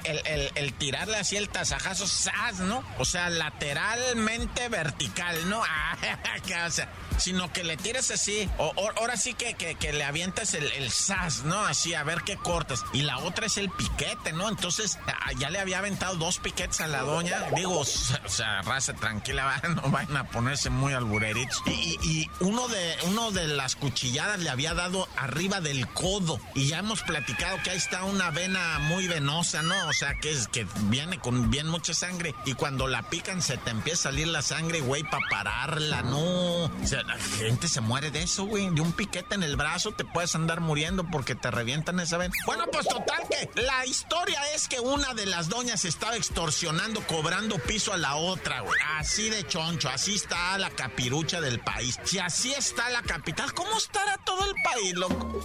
el, 0.55 0.73
tirarle 0.73 1.17
así 1.17 1.37
el 1.37 1.49
tasajazo, 1.49 2.07
¡zas! 2.07 2.59
¿no? 2.59 2.83
O 2.97 3.05
sea, 3.05 3.29
lateralmente 3.29 4.69
vertical, 4.69 5.49
¿no? 5.49 5.63
Ah, 5.77 5.97
o 6.67 6.71
sea, 6.71 6.89
sino 7.17 7.51
que 7.51 7.63
le 7.63 7.77
tires 7.77 8.11
así. 8.11 8.49
O, 8.57 8.73
ahora 8.97 9.17
sí 9.17 9.33
que, 9.33 9.55
que, 9.55 9.93
le 9.93 10.03
avientas 10.03 10.53
el, 10.53 10.91
sas, 10.91 11.43
¿no? 11.43 11.65
Así, 11.65 11.93
a 11.93 12.03
ver 12.03 12.21
qué 12.25 12.37
cortas. 12.37 12.83
Y 12.93 13.01
la 13.01 13.17
otra 13.19 13.45
es 13.45 13.57
el 13.57 13.69
piquete, 13.69 14.33
¿no? 14.33 14.49
Entonces, 14.49 14.97
ah, 15.07 15.31
ya 15.37 15.49
le 15.49 15.59
había 15.59 15.79
aventado 15.79 16.15
dos 16.15 16.39
piquetes 16.39 16.81
a 16.81 16.87
la 16.87 17.01
doña. 17.01 17.49
Digo, 17.55 17.79
o 17.79 17.85
sea, 17.85 18.61
raza 18.61 18.93
tranquila, 18.93 19.61
no 19.75 19.89
vayan 19.89 20.17
a 20.17 20.29
ponerse 20.29 20.69
muy 20.69 20.93
albureritos. 20.93 21.61
Y, 21.65 21.97
y, 22.03 22.29
uno 22.39 22.67
de 22.67 22.95
uno 23.03 23.31
de 23.31 23.47
las 23.47 23.75
cuchilladas 23.75 24.39
le 24.39 24.49
había 24.49 24.73
dado 24.73 25.07
arriba 25.17 25.61
del 25.61 25.87
codo. 25.87 26.39
Y 26.53 26.67
ya 26.67 26.79
hemos 26.79 27.01
platicado 27.01 27.57
que 27.63 27.71
ahí 27.71 27.77
está 27.77 28.03
una 28.03 28.31
vena 28.31 28.79
muy 28.79 29.07
venosa, 29.07 29.61
¿no? 29.61 29.87
O 29.87 29.93
sea, 29.93 30.15
que 30.15 30.31
es 30.31 30.47
que 30.47 30.67
viene 30.83 31.19
con 31.19 31.49
bien 31.49 31.67
mucha 31.67 31.93
sangre. 31.93 32.33
Y 32.45 32.53
cuando 32.53 32.87
la 32.87 33.03
pican 33.03 33.41
se 33.41 33.57
te 33.57 33.71
empieza 33.71 34.09
a 34.09 34.11
salir 34.11 34.27
la 34.27 34.41
sangre, 34.41 34.81
güey, 34.81 35.03
para 35.03 35.27
pararla, 35.29 36.01
¿no? 36.03 36.71
La 37.05 37.17
gente 37.17 37.67
se 37.67 37.81
muere 37.81 38.11
de 38.11 38.23
eso, 38.23 38.45
güey. 38.45 38.69
De 38.69 38.81
un 38.81 38.91
piquete 38.91 39.35
en 39.35 39.43
el 39.43 39.55
brazo 39.55 39.91
te 39.91 40.05
puedes 40.05 40.35
andar 40.35 40.61
muriendo 40.61 41.05
porque 41.09 41.35
te 41.35 41.51
revientan 41.51 41.99
esa 41.99 42.17
vena. 42.17 42.33
Bueno, 42.45 42.65
pues 42.71 42.87
total 42.87 43.23
que 43.29 43.61
la 43.61 43.85
historia 43.85 44.39
es 44.53 44.67
que 44.67 44.79
una 44.79 45.13
de 45.13 45.25
las 45.25 45.49
doñas 45.49 45.85
estaba 45.85 46.15
extorsionando, 46.15 47.05
cobrando 47.07 47.57
piso 47.59 47.93
a 47.93 47.97
la 47.97 48.15
otra, 48.15 48.61
güey. 48.61 48.79
Así 48.97 49.29
de 49.29 49.45
choncho, 49.47 49.89
así 49.89 50.15
está 50.15 50.57
la 50.57 50.69
capirucha 50.69 51.41
del 51.41 51.59
país. 51.59 51.99
Si 52.03 52.19
así 52.19 52.53
está 52.53 52.89
la 52.89 53.01
capital, 53.01 53.53
¿cómo 53.53 53.77
estará 53.77 54.17
todo 54.25 54.45
el 54.45 54.55
país, 54.63 54.93
loco? 54.95 55.43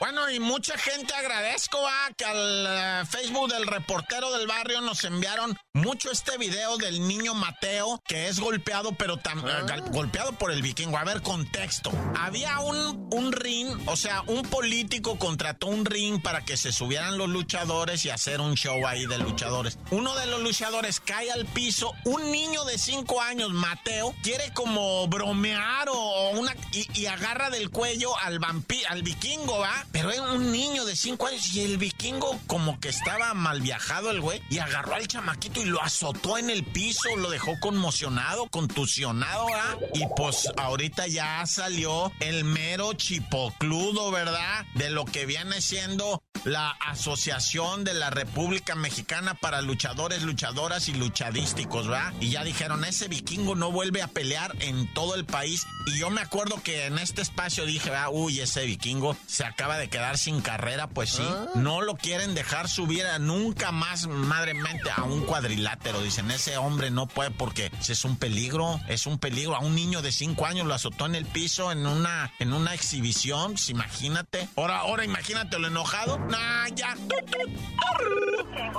Bueno, 0.00 0.30
y 0.30 0.38
mucha 0.38 0.78
gente 0.78 1.12
agradezco 1.12 1.76
a 1.86 2.10
que 2.16 2.24
al 2.24 2.66
eh, 2.68 3.02
Facebook 3.08 3.52
del 3.52 3.66
reportero 3.66 4.30
del 4.32 4.46
barrio 4.46 4.80
nos 4.80 5.02
enviaron 5.02 5.58
mucho 5.72 6.12
este 6.12 6.38
video 6.38 6.76
del 6.76 7.06
niño 7.08 7.34
Mateo 7.34 8.00
que 8.06 8.28
es 8.28 8.38
golpeado, 8.38 8.92
pero 8.92 9.16
tan, 9.16 9.40
eh, 9.40 9.42
ah. 9.50 9.76
golpeado 9.90 10.32
por 10.32 10.52
el 10.52 10.62
vikingo. 10.62 10.98
A 10.98 11.04
ver, 11.04 11.20
contexto. 11.22 11.90
Había 12.16 12.60
un, 12.60 13.08
un 13.12 13.32
ring, 13.32 13.76
o 13.86 13.96
sea, 13.96 14.22
un 14.28 14.42
político 14.42 15.18
contrató 15.18 15.66
un 15.66 15.84
ring 15.84 16.22
para 16.22 16.44
que 16.44 16.56
se 16.56 16.70
subieran 16.70 17.18
los 17.18 17.28
luchadores 17.28 18.04
y 18.04 18.10
hacer 18.10 18.40
un 18.40 18.54
show 18.54 18.86
ahí 18.86 19.04
de 19.06 19.18
luchadores. 19.18 19.78
Uno 19.90 20.14
de 20.14 20.26
los 20.26 20.42
luchadores 20.42 21.00
cae 21.00 21.32
al 21.32 21.44
piso, 21.46 21.92
un 22.04 22.30
niño 22.30 22.64
de 22.64 22.78
5 22.78 23.20
años, 23.20 23.50
Mateo, 23.50 24.14
quiere 24.22 24.52
como 24.52 25.08
bromear 25.08 25.88
o 25.88 26.30
una 26.30 26.54
y, 26.72 26.86
y 27.00 27.06
agarra 27.06 27.50
del 27.50 27.70
cuello 27.70 28.16
al 28.18 28.38
vampiro, 28.38 28.88
al 28.90 29.02
vikingo, 29.02 29.58
¿va? 29.58 29.87
Pero 29.92 30.10
era 30.10 30.32
un 30.32 30.52
niño 30.52 30.84
de 30.84 30.94
5 30.94 31.26
años 31.26 31.54
y 31.54 31.62
el 31.62 31.78
vikingo 31.78 32.38
como 32.46 32.78
que 32.78 32.88
estaba 32.88 33.34
mal 33.34 33.60
viajado 33.60 34.10
el 34.10 34.20
güey 34.20 34.42
y 34.50 34.58
agarró 34.58 34.94
al 34.94 35.08
chamaquito 35.08 35.60
y 35.60 35.66
lo 35.66 35.82
azotó 35.82 36.38
en 36.38 36.50
el 36.50 36.64
piso, 36.64 37.16
lo 37.16 37.30
dejó 37.30 37.58
conmocionado, 37.60 38.46
contusionado, 38.48 39.46
¿ah? 39.54 39.76
Y 39.94 40.04
pues 40.16 40.48
ahorita 40.56 41.06
ya 41.06 41.44
salió 41.46 42.12
el 42.20 42.44
mero 42.44 42.92
chipocludo, 42.92 44.10
¿verdad? 44.10 44.66
De 44.74 44.90
lo 44.90 45.04
que 45.04 45.26
viene 45.26 45.60
siendo 45.60 46.22
la 46.44 46.70
Asociación 46.70 47.84
de 47.84 47.94
la 47.94 48.10
República 48.10 48.74
Mexicana 48.74 49.34
para 49.34 49.60
Luchadores, 49.60 50.22
Luchadoras 50.22 50.88
y 50.88 50.94
Luchadísticos, 50.94 51.88
¿verdad? 51.88 52.12
Y 52.20 52.30
ya 52.30 52.44
dijeron, 52.44 52.84
ese 52.84 53.08
vikingo 53.08 53.54
no 53.54 53.70
vuelve 53.70 54.02
a 54.02 54.08
pelear 54.08 54.54
en 54.60 54.92
todo 54.94 55.14
el 55.14 55.24
país. 55.24 55.66
Y 55.86 55.98
yo 55.98 56.10
me 56.10 56.20
acuerdo 56.20 56.62
que 56.62 56.86
en 56.86 56.98
este 56.98 57.22
espacio 57.22 57.66
dije, 57.66 57.94
ah, 57.94 58.10
uy, 58.10 58.40
ese 58.40 58.64
vikingo 58.64 59.16
se 59.26 59.44
acaba 59.44 59.78
de 59.78 59.88
quedar 59.88 60.18
sin 60.18 60.40
carrera, 60.40 60.88
pues 60.88 61.10
sí. 61.10 61.26
¿Ah? 61.26 61.46
No 61.54 61.82
lo 61.82 61.96
quieren 61.96 62.34
dejar 62.34 62.68
subir 62.68 63.06
a 63.06 63.18
nunca 63.18 63.72
más, 63.72 64.06
madremente, 64.06 64.90
a 64.90 65.04
un 65.04 65.22
cuadrilátero. 65.24 66.02
Dicen, 66.02 66.30
ese 66.30 66.56
hombre 66.56 66.90
no 66.90 67.06
puede 67.06 67.30
porque 67.30 67.70
es 67.86 68.04
un 68.04 68.16
peligro, 68.16 68.80
es 68.88 69.06
un 69.06 69.18
peligro. 69.18 69.56
A 69.56 69.60
un 69.60 69.74
niño 69.74 70.02
de 70.02 70.12
cinco 70.12 70.46
años 70.46 70.66
lo 70.66 70.74
azotó 70.74 71.06
en 71.06 71.14
el 71.14 71.26
piso 71.26 71.72
en 71.72 71.86
una, 71.86 72.32
en 72.38 72.52
una 72.52 72.74
exhibición, 72.74 73.52
pues 73.52 73.68
imagínate. 73.70 74.48
Ahora, 74.56 74.78
ahora 74.78 75.04
imagínate 75.04 75.58
lo 75.58 75.68
enojado. 75.68 76.18
Nah, 76.28 76.68
ya. 76.74 76.96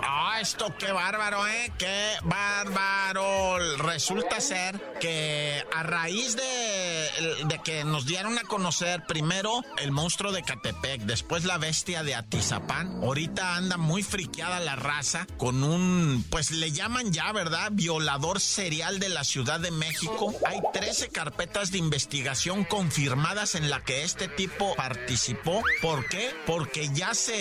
Ah, 0.03 0.39
esto 0.41 0.73
qué 0.77 0.91
bárbaro, 0.91 1.45
¿eh? 1.47 1.71
Qué 1.77 2.13
bárbaro. 2.23 3.77
Resulta 3.77 4.39
ser 4.39 4.79
que 4.99 5.63
a 5.73 5.83
raíz 5.83 6.35
de, 6.35 7.45
de 7.45 7.61
que 7.63 7.83
nos 7.83 8.05
dieron 8.05 8.37
a 8.37 8.43
conocer 8.43 9.03
primero 9.07 9.63
el 9.77 9.91
monstruo 9.91 10.31
de 10.31 10.43
Catepec, 10.43 11.01
después 11.01 11.45
la 11.45 11.57
bestia 11.57 12.03
de 12.03 12.15
Atizapán, 12.15 12.99
ahorita 13.03 13.55
anda 13.55 13.77
muy 13.77 14.03
friqueada 14.03 14.59
la 14.59 14.75
raza 14.75 15.27
con 15.37 15.63
un, 15.63 16.25
pues 16.29 16.51
le 16.51 16.71
llaman 16.71 17.11
ya, 17.11 17.31
¿verdad? 17.31 17.69
Violador 17.71 18.39
serial 18.39 18.99
de 18.99 19.09
la 19.09 19.23
Ciudad 19.23 19.59
de 19.59 19.71
México. 19.71 20.33
Hay 20.45 20.59
13 20.73 21.09
carpetas 21.09 21.71
de 21.71 21.77
investigación 21.77 22.63
confirmadas 22.63 23.55
en 23.55 23.69
la 23.69 23.83
que 23.83 24.03
este 24.03 24.27
tipo 24.27 24.75
participó. 24.75 25.63
¿Por 25.81 26.07
qué? 26.07 26.31
Porque 26.45 26.89
ya 26.93 27.13
se 27.13 27.38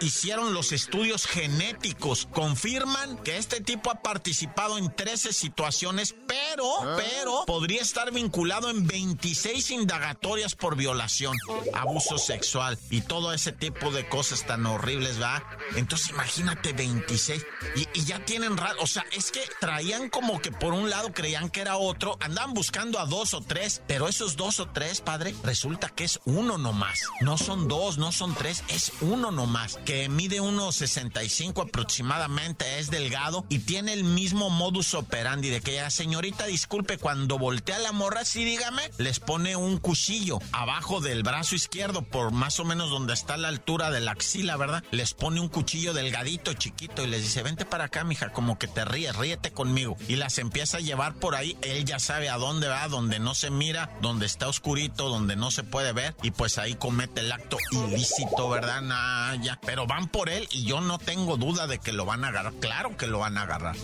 hicieron 0.00 0.54
los 0.54 0.72
estudios 0.72 1.26
genéticos. 1.26 2.28
Confirman 2.32 3.18
que 3.18 3.36
este 3.36 3.60
tipo 3.60 3.90
ha 3.90 4.02
participado 4.02 4.78
en 4.78 4.94
13 4.94 5.32
situaciones, 5.32 6.14
pero, 6.26 6.82
ah. 6.82 6.96
pero 6.96 7.44
podría 7.46 7.82
estar 7.82 8.12
vinculado 8.12 8.70
en 8.70 8.86
26 8.86 9.70
indagatorias 9.70 10.54
por 10.54 10.76
violación, 10.76 11.36
abuso 11.74 12.18
sexual 12.18 12.78
y 12.90 13.00
todo 13.02 13.32
ese 13.32 13.52
tipo 13.52 13.90
de 13.90 14.08
cosas 14.08 14.46
tan 14.46 14.66
horribles, 14.66 15.20
¿va? 15.20 15.42
Entonces 15.76 16.10
imagínate 16.10 16.72
26 16.72 17.46
y, 17.76 18.04
ya 18.04 18.24
tienen 18.24 18.56
o 18.80 18.86
sea, 18.86 19.04
es 19.12 19.30
que 19.30 19.40
traían 19.60 20.08
como 20.10 20.40
que 20.40 20.50
por 20.50 20.72
un 20.72 20.90
lado 20.90 21.12
creían 21.12 21.50
que 21.50 21.60
era 21.60 21.76
otro, 21.76 22.18
andaban 22.20 22.54
buscando 22.54 22.98
a 22.98 23.06
dos 23.06 23.34
o 23.34 23.40
tres, 23.40 23.82
pero 23.86 24.08
esos 24.08 24.36
dos 24.36 24.60
o 24.60 24.68
tres, 24.68 25.00
padre, 25.00 25.34
resulta 25.42 25.88
que 25.88 26.04
es 26.04 26.20
uno 26.24 26.58
nomás. 26.58 27.02
No 27.20 27.38
son 27.38 27.68
dos, 27.68 27.98
no 27.98 28.12
son 28.12 28.34
tres, 28.34 28.62
es 28.68 28.92
uno 29.00 29.30
nomás, 29.30 29.39
que 29.84 30.08
mide 30.08 30.40
unos 30.40 30.76
65 30.76 31.62
aproximadamente, 31.62 32.78
es 32.78 32.90
delgado 32.90 33.46
y 33.48 33.60
tiene 33.60 33.92
el 33.92 34.04
mismo 34.04 34.50
modus 34.50 34.94
operandi 34.94 35.48
de 35.48 35.60
que 35.60 35.74
ya, 35.74 35.90
señorita, 35.90 36.46
disculpe, 36.46 36.98
cuando 36.98 37.38
voltea 37.38 37.78
la 37.78 37.92
morra, 37.92 38.24
sí, 38.24 38.44
dígame, 38.44 38.82
les 38.98 39.18
pone 39.20 39.56
un 39.56 39.78
cuchillo 39.78 40.40
abajo 40.52 41.00
del 41.00 41.22
brazo 41.22 41.54
izquierdo, 41.54 42.02
por 42.02 42.32
más 42.32 42.60
o 42.60 42.64
menos 42.64 42.90
donde 42.90 43.14
está 43.14 43.36
la 43.36 43.48
altura 43.48 43.90
de 43.90 44.00
la 44.00 44.12
axila, 44.12 44.56
¿verdad? 44.56 44.84
Les 44.90 45.14
pone 45.14 45.40
un 45.40 45.48
cuchillo 45.48 45.94
delgadito, 45.94 46.52
chiquito, 46.52 47.02
y 47.02 47.06
les 47.06 47.22
dice, 47.22 47.42
vente 47.42 47.64
para 47.64 47.84
acá, 47.84 48.04
mija, 48.04 48.32
como 48.32 48.58
que 48.58 48.68
te 48.68 48.84
ríes, 48.84 49.16
ríete 49.16 49.52
conmigo. 49.52 49.96
Y 50.08 50.16
las 50.16 50.38
empieza 50.38 50.78
a 50.78 50.80
llevar 50.80 51.14
por 51.14 51.34
ahí, 51.34 51.56
él 51.62 51.84
ya 51.84 51.98
sabe 51.98 52.28
a 52.28 52.36
dónde 52.36 52.68
va, 52.68 52.88
donde 52.88 53.18
no 53.18 53.34
se 53.34 53.50
mira, 53.50 53.90
donde 54.02 54.26
está 54.26 54.48
oscurito, 54.48 55.08
donde 55.08 55.36
no 55.36 55.50
se 55.50 55.64
puede 55.64 55.92
ver, 55.92 56.14
y 56.22 56.30
pues 56.30 56.58
ahí 56.58 56.74
comete 56.74 57.20
el 57.20 57.32
acto 57.32 57.56
ilícito, 57.72 58.48
¿verdad? 58.48 58.82
Nah, 58.82 59.29
Pero 59.64 59.86
van 59.86 60.08
por 60.08 60.28
él 60.28 60.48
y 60.50 60.64
yo 60.64 60.80
no 60.80 60.98
tengo 60.98 61.36
duda 61.36 61.66
de 61.66 61.78
que 61.78 61.92
lo 61.92 62.04
van 62.04 62.24
a 62.24 62.28
agarrar. 62.28 62.52
Claro 62.54 62.96
que 62.96 63.06
lo 63.06 63.18
van 63.18 63.38
a 63.38 63.42
agarrar. 63.42 63.76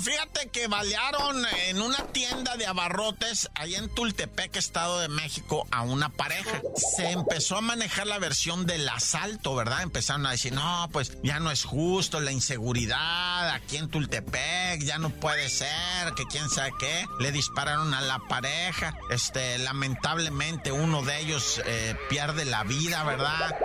Fíjate 0.00 0.48
que 0.48 0.66
balearon 0.66 1.44
en 1.68 1.80
una 1.80 1.98
tienda 2.08 2.56
de 2.56 2.66
abarrotes 2.66 3.48
ahí 3.54 3.74
en 3.74 3.88
Tultepec, 3.88 4.56
Estado 4.56 5.00
de 5.00 5.08
México, 5.08 5.66
a 5.70 5.82
una 5.82 6.10
pareja. 6.10 6.60
Se 6.96 7.10
empezó 7.10 7.56
a 7.56 7.60
manejar 7.60 8.06
la 8.06 8.18
versión 8.18 8.66
del 8.66 8.88
asalto, 8.88 9.54
¿verdad? 9.54 9.82
Empezaron 9.82 10.26
a 10.26 10.32
decir, 10.32 10.52
no, 10.52 10.88
pues 10.92 11.16
ya 11.22 11.40
no 11.40 11.50
es 11.50 11.64
justo, 11.64 12.20
la 12.20 12.32
inseguridad 12.32 13.50
aquí 13.50 13.76
en 13.76 13.88
Tultepec, 13.88 14.82
ya 14.82 14.98
no 14.98 15.10
puede 15.10 15.48
ser, 15.48 16.12
que 16.16 16.24
quién 16.26 16.48
sabe 16.50 16.72
qué. 16.78 17.06
Le 17.18 17.32
dispararon 17.32 17.94
a 17.94 18.00
la 18.00 18.18
pareja. 18.18 18.96
Este, 19.10 19.58
lamentablemente 19.58 20.72
uno 20.72 21.02
de 21.02 21.20
ellos 21.20 21.62
eh, 21.64 21.96
pierde 22.08 22.44
la 22.44 22.64
vida, 22.64 23.02
¿verdad? 23.04 23.56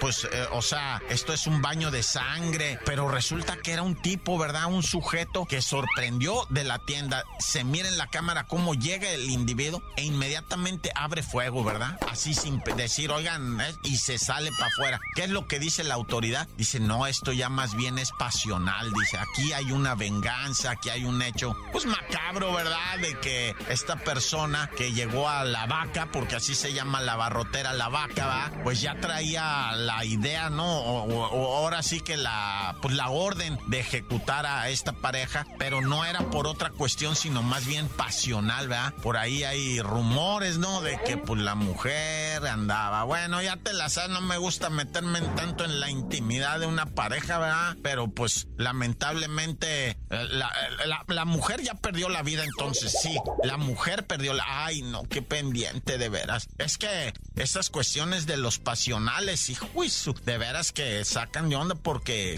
pues, 0.00 0.26
eh, 0.30 0.46
o 0.52 0.62
sea, 0.62 1.02
esto 1.08 1.32
es 1.32 1.46
un 1.46 1.62
baño 1.62 1.90
de 1.90 2.02
sangre, 2.02 2.78
pero 2.84 3.08
resulta 3.08 3.56
que 3.56 3.72
era 3.72 3.82
un 3.82 4.00
tipo, 4.00 4.38
¿verdad? 4.38 4.66
Un 4.66 4.82
sujeto 4.82 5.41
que 5.46 5.62
sorprendió 5.62 6.46
de 6.50 6.64
la 6.64 6.78
tienda. 6.78 7.24
Se 7.38 7.64
mira 7.64 7.88
en 7.88 7.98
la 7.98 8.08
cámara 8.08 8.44
cómo 8.44 8.74
llega 8.74 9.10
el 9.10 9.30
individuo 9.30 9.82
e 9.96 10.04
inmediatamente 10.04 10.90
abre 10.94 11.22
fuego, 11.22 11.64
¿verdad? 11.64 11.98
Así 12.10 12.34
sin 12.34 12.60
decir, 12.76 13.10
oigan, 13.10 13.60
¿eh? 13.60 13.74
y 13.84 13.96
se 13.96 14.18
sale 14.18 14.50
para 14.52 14.66
afuera. 14.66 15.00
¿Qué 15.14 15.24
es 15.24 15.30
lo 15.30 15.46
que 15.46 15.58
dice 15.58 15.84
la 15.84 15.94
autoridad? 15.94 16.48
Dice, 16.56 16.80
no, 16.80 17.06
esto 17.06 17.32
ya 17.32 17.48
más 17.48 17.74
bien 17.74 17.98
es 17.98 18.10
pasional. 18.18 18.92
Dice, 18.92 19.18
aquí 19.18 19.52
hay 19.52 19.72
una 19.72 19.94
venganza, 19.94 20.72
aquí 20.72 20.90
hay 20.90 21.04
un 21.04 21.22
hecho, 21.22 21.56
pues 21.72 21.86
macabro, 21.86 22.52
¿verdad? 22.52 22.98
De 23.00 23.18
que 23.20 23.54
esta 23.68 23.96
persona 23.96 24.70
que 24.76 24.92
llegó 24.92 25.28
a 25.28 25.44
la 25.44 25.66
vaca, 25.66 26.08
porque 26.12 26.36
así 26.36 26.54
se 26.54 26.72
llama 26.72 27.00
la 27.00 27.16
barrotera, 27.16 27.72
la 27.72 27.88
vaca, 27.88 28.26
¿va? 28.26 28.52
Pues 28.62 28.80
ya 28.80 28.94
traía 29.00 29.72
la 29.72 30.04
idea, 30.04 30.50
¿no? 30.50 30.80
O, 30.80 31.56
ahora 31.56 31.82
sí 31.82 32.00
que 32.00 32.16
la, 32.16 32.76
pues 32.80 32.94
la 32.94 33.10
orden 33.10 33.58
de 33.66 33.80
ejecutar 33.80 34.46
a 34.46 34.68
esta 34.68 34.92
pareja, 34.92 35.31
pero 35.58 35.80
no 35.80 36.04
era 36.04 36.20
por 36.30 36.46
otra 36.46 36.70
cuestión, 36.70 37.16
sino 37.16 37.42
más 37.42 37.66
bien 37.66 37.88
pasional, 37.88 38.68
¿verdad? 38.68 38.94
Por 39.02 39.16
ahí 39.16 39.44
hay 39.44 39.80
rumores, 39.80 40.58
¿no? 40.58 40.80
De 40.80 40.98
que 41.04 41.16
pues 41.16 41.40
la 41.40 41.54
mujer 41.54 42.46
andaba. 42.46 43.04
Bueno, 43.04 43.42
ya 43.42 43.56
te 43.56 43.72
la 43.72 43.88
sabes, 43.88 44.10
no 44.10 44.20
me 44.20 44.36
gusta 44.38 44.70
meterme 44.70 45.20
tanto 45.36 45.64
en 45.64 45.80
la 45.80 45.90
intimidad 45.90 46.60
de 46.60 46.66
una 46.66 46.86
pareja, 46.86 47.38
¿verdad? 47.38 47.76
Pero 47.82 48.08
pues 48.08 48.48
lamentablemente 48.56 49.91
la, 50.12 51.04
la, 51.08 51.24
mujer 51.24 51.62
ya 51.62 51.74
perdió 51.74 52.08
la 52.10 52.22
vida 52.22 52.44
entonces, 52.44 52.94
sí, 53.00 53.16
la 53.44 53.56
mujer 53.56 54.06
perdió 54.06 54.34
la... 54.34 54.44
Ay, 54.66 54.82
no, 54.82 55.04
qué 55.04 55.22
pendiente 55.22 55.96
de 55.96 56.08
veras. 56.10 56.48
Es 56.58 56.76
que 56.76 57.14
esas 57.36 57.70
cuestiones 57.70 58.26
de 58.26 58.36
los 58.36 58.58
pasionales 58.58 59.48
y 59.48 59.54
juicio, 59.54 60.14
de 60.24 60.36
veras 60.36 60.72
que 60.72 61.04
sacan 61.04 61.48
de 61.48 61.56
onda 61.56 61.74
porque, 61.74 62.36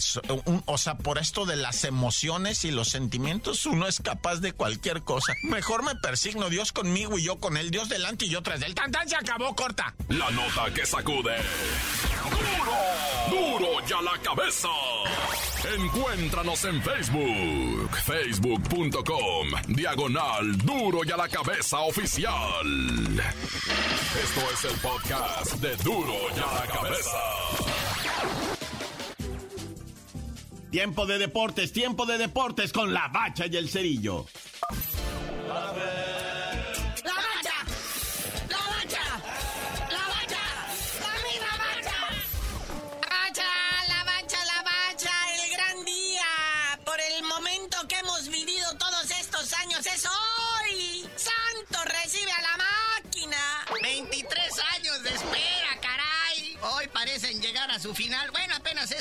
o 0.66 0.78
sea, 0.78 0.98
por 0.98 1.18
esto 1.18 1.46
de 1.46 1.56
las 1.56 1.84
emociones 1.84 2.64
y 2.64 2.70
los 2.70 2.88
sentimientos, 2.90 3.66
uno 3.66 3.88
es 3.88 4.00
capaz 4.00 4.37
de 4.37 4.52
cualquier 4.52 5.02
cosa. 5.02 5.32
Mejor 5.42 5.82
me 5.82 5.96
persigno 5.96 6.50
Dios 6.50 6.70
conmigo 6.72 7.18
y 7.18 7.24
yo 7.24 7.40
con 7.40 7.56
él, 7.56 7.70
Dios 7.70 7.88
delante 7.88 8.26
y 8.26 8.28
yo 8.28 8.42
tras 8.42 8.62
él. 8.62 8.74
Tan 8.74 8.92
tan 8.92 9.08
se 9.08 9.16
acabó, 9.16 9.54
corta. 9.56 9.94
La 10.08 10.30
nota 10.30 10.72
que 10.72 10.87
sacude. 10.87 11.37
¡Duro! 12.30 13.58
¡Duro 13.58 13.87
ya 13.87 14.00
la 14.00 14.16
cabeza! 14.22 14.68
Encuéntranos 15.76 16.62
en 16.66 16.82
Facebook, 16.82 17.63
facebook.com, 18.05 19.48
diagonal 19.68 20.57
Duro 20.59 21.00
y 21.05 21.11
a 21.11 21.16
la 21.16 21.29
cabeza 21.29 21.81
oficial. 21.81 22.66
Esto 24.22 24.40
es 24.53 24.64
el 24.64 24.81
podcast 24.81 25.55
de 25.61 25.77
Duro 25.77 26.14
y 26.37 26.38
a 26.40 26.61
la 26.61 26.66
cabeza. 26.66 27.18
Tiempo 30.70 31.07
de 31.07 31.18
deportes, 31.18 31.72
tiempo 31.72 32.05
de 32.05 32.18
deportes 32.18 32.72
con 32.72 32.92
la 32.92 33.09
bacha 33.09 33.46
y 33.46 33.57
el 33.57 33.68
cerillo. 33.68 34.27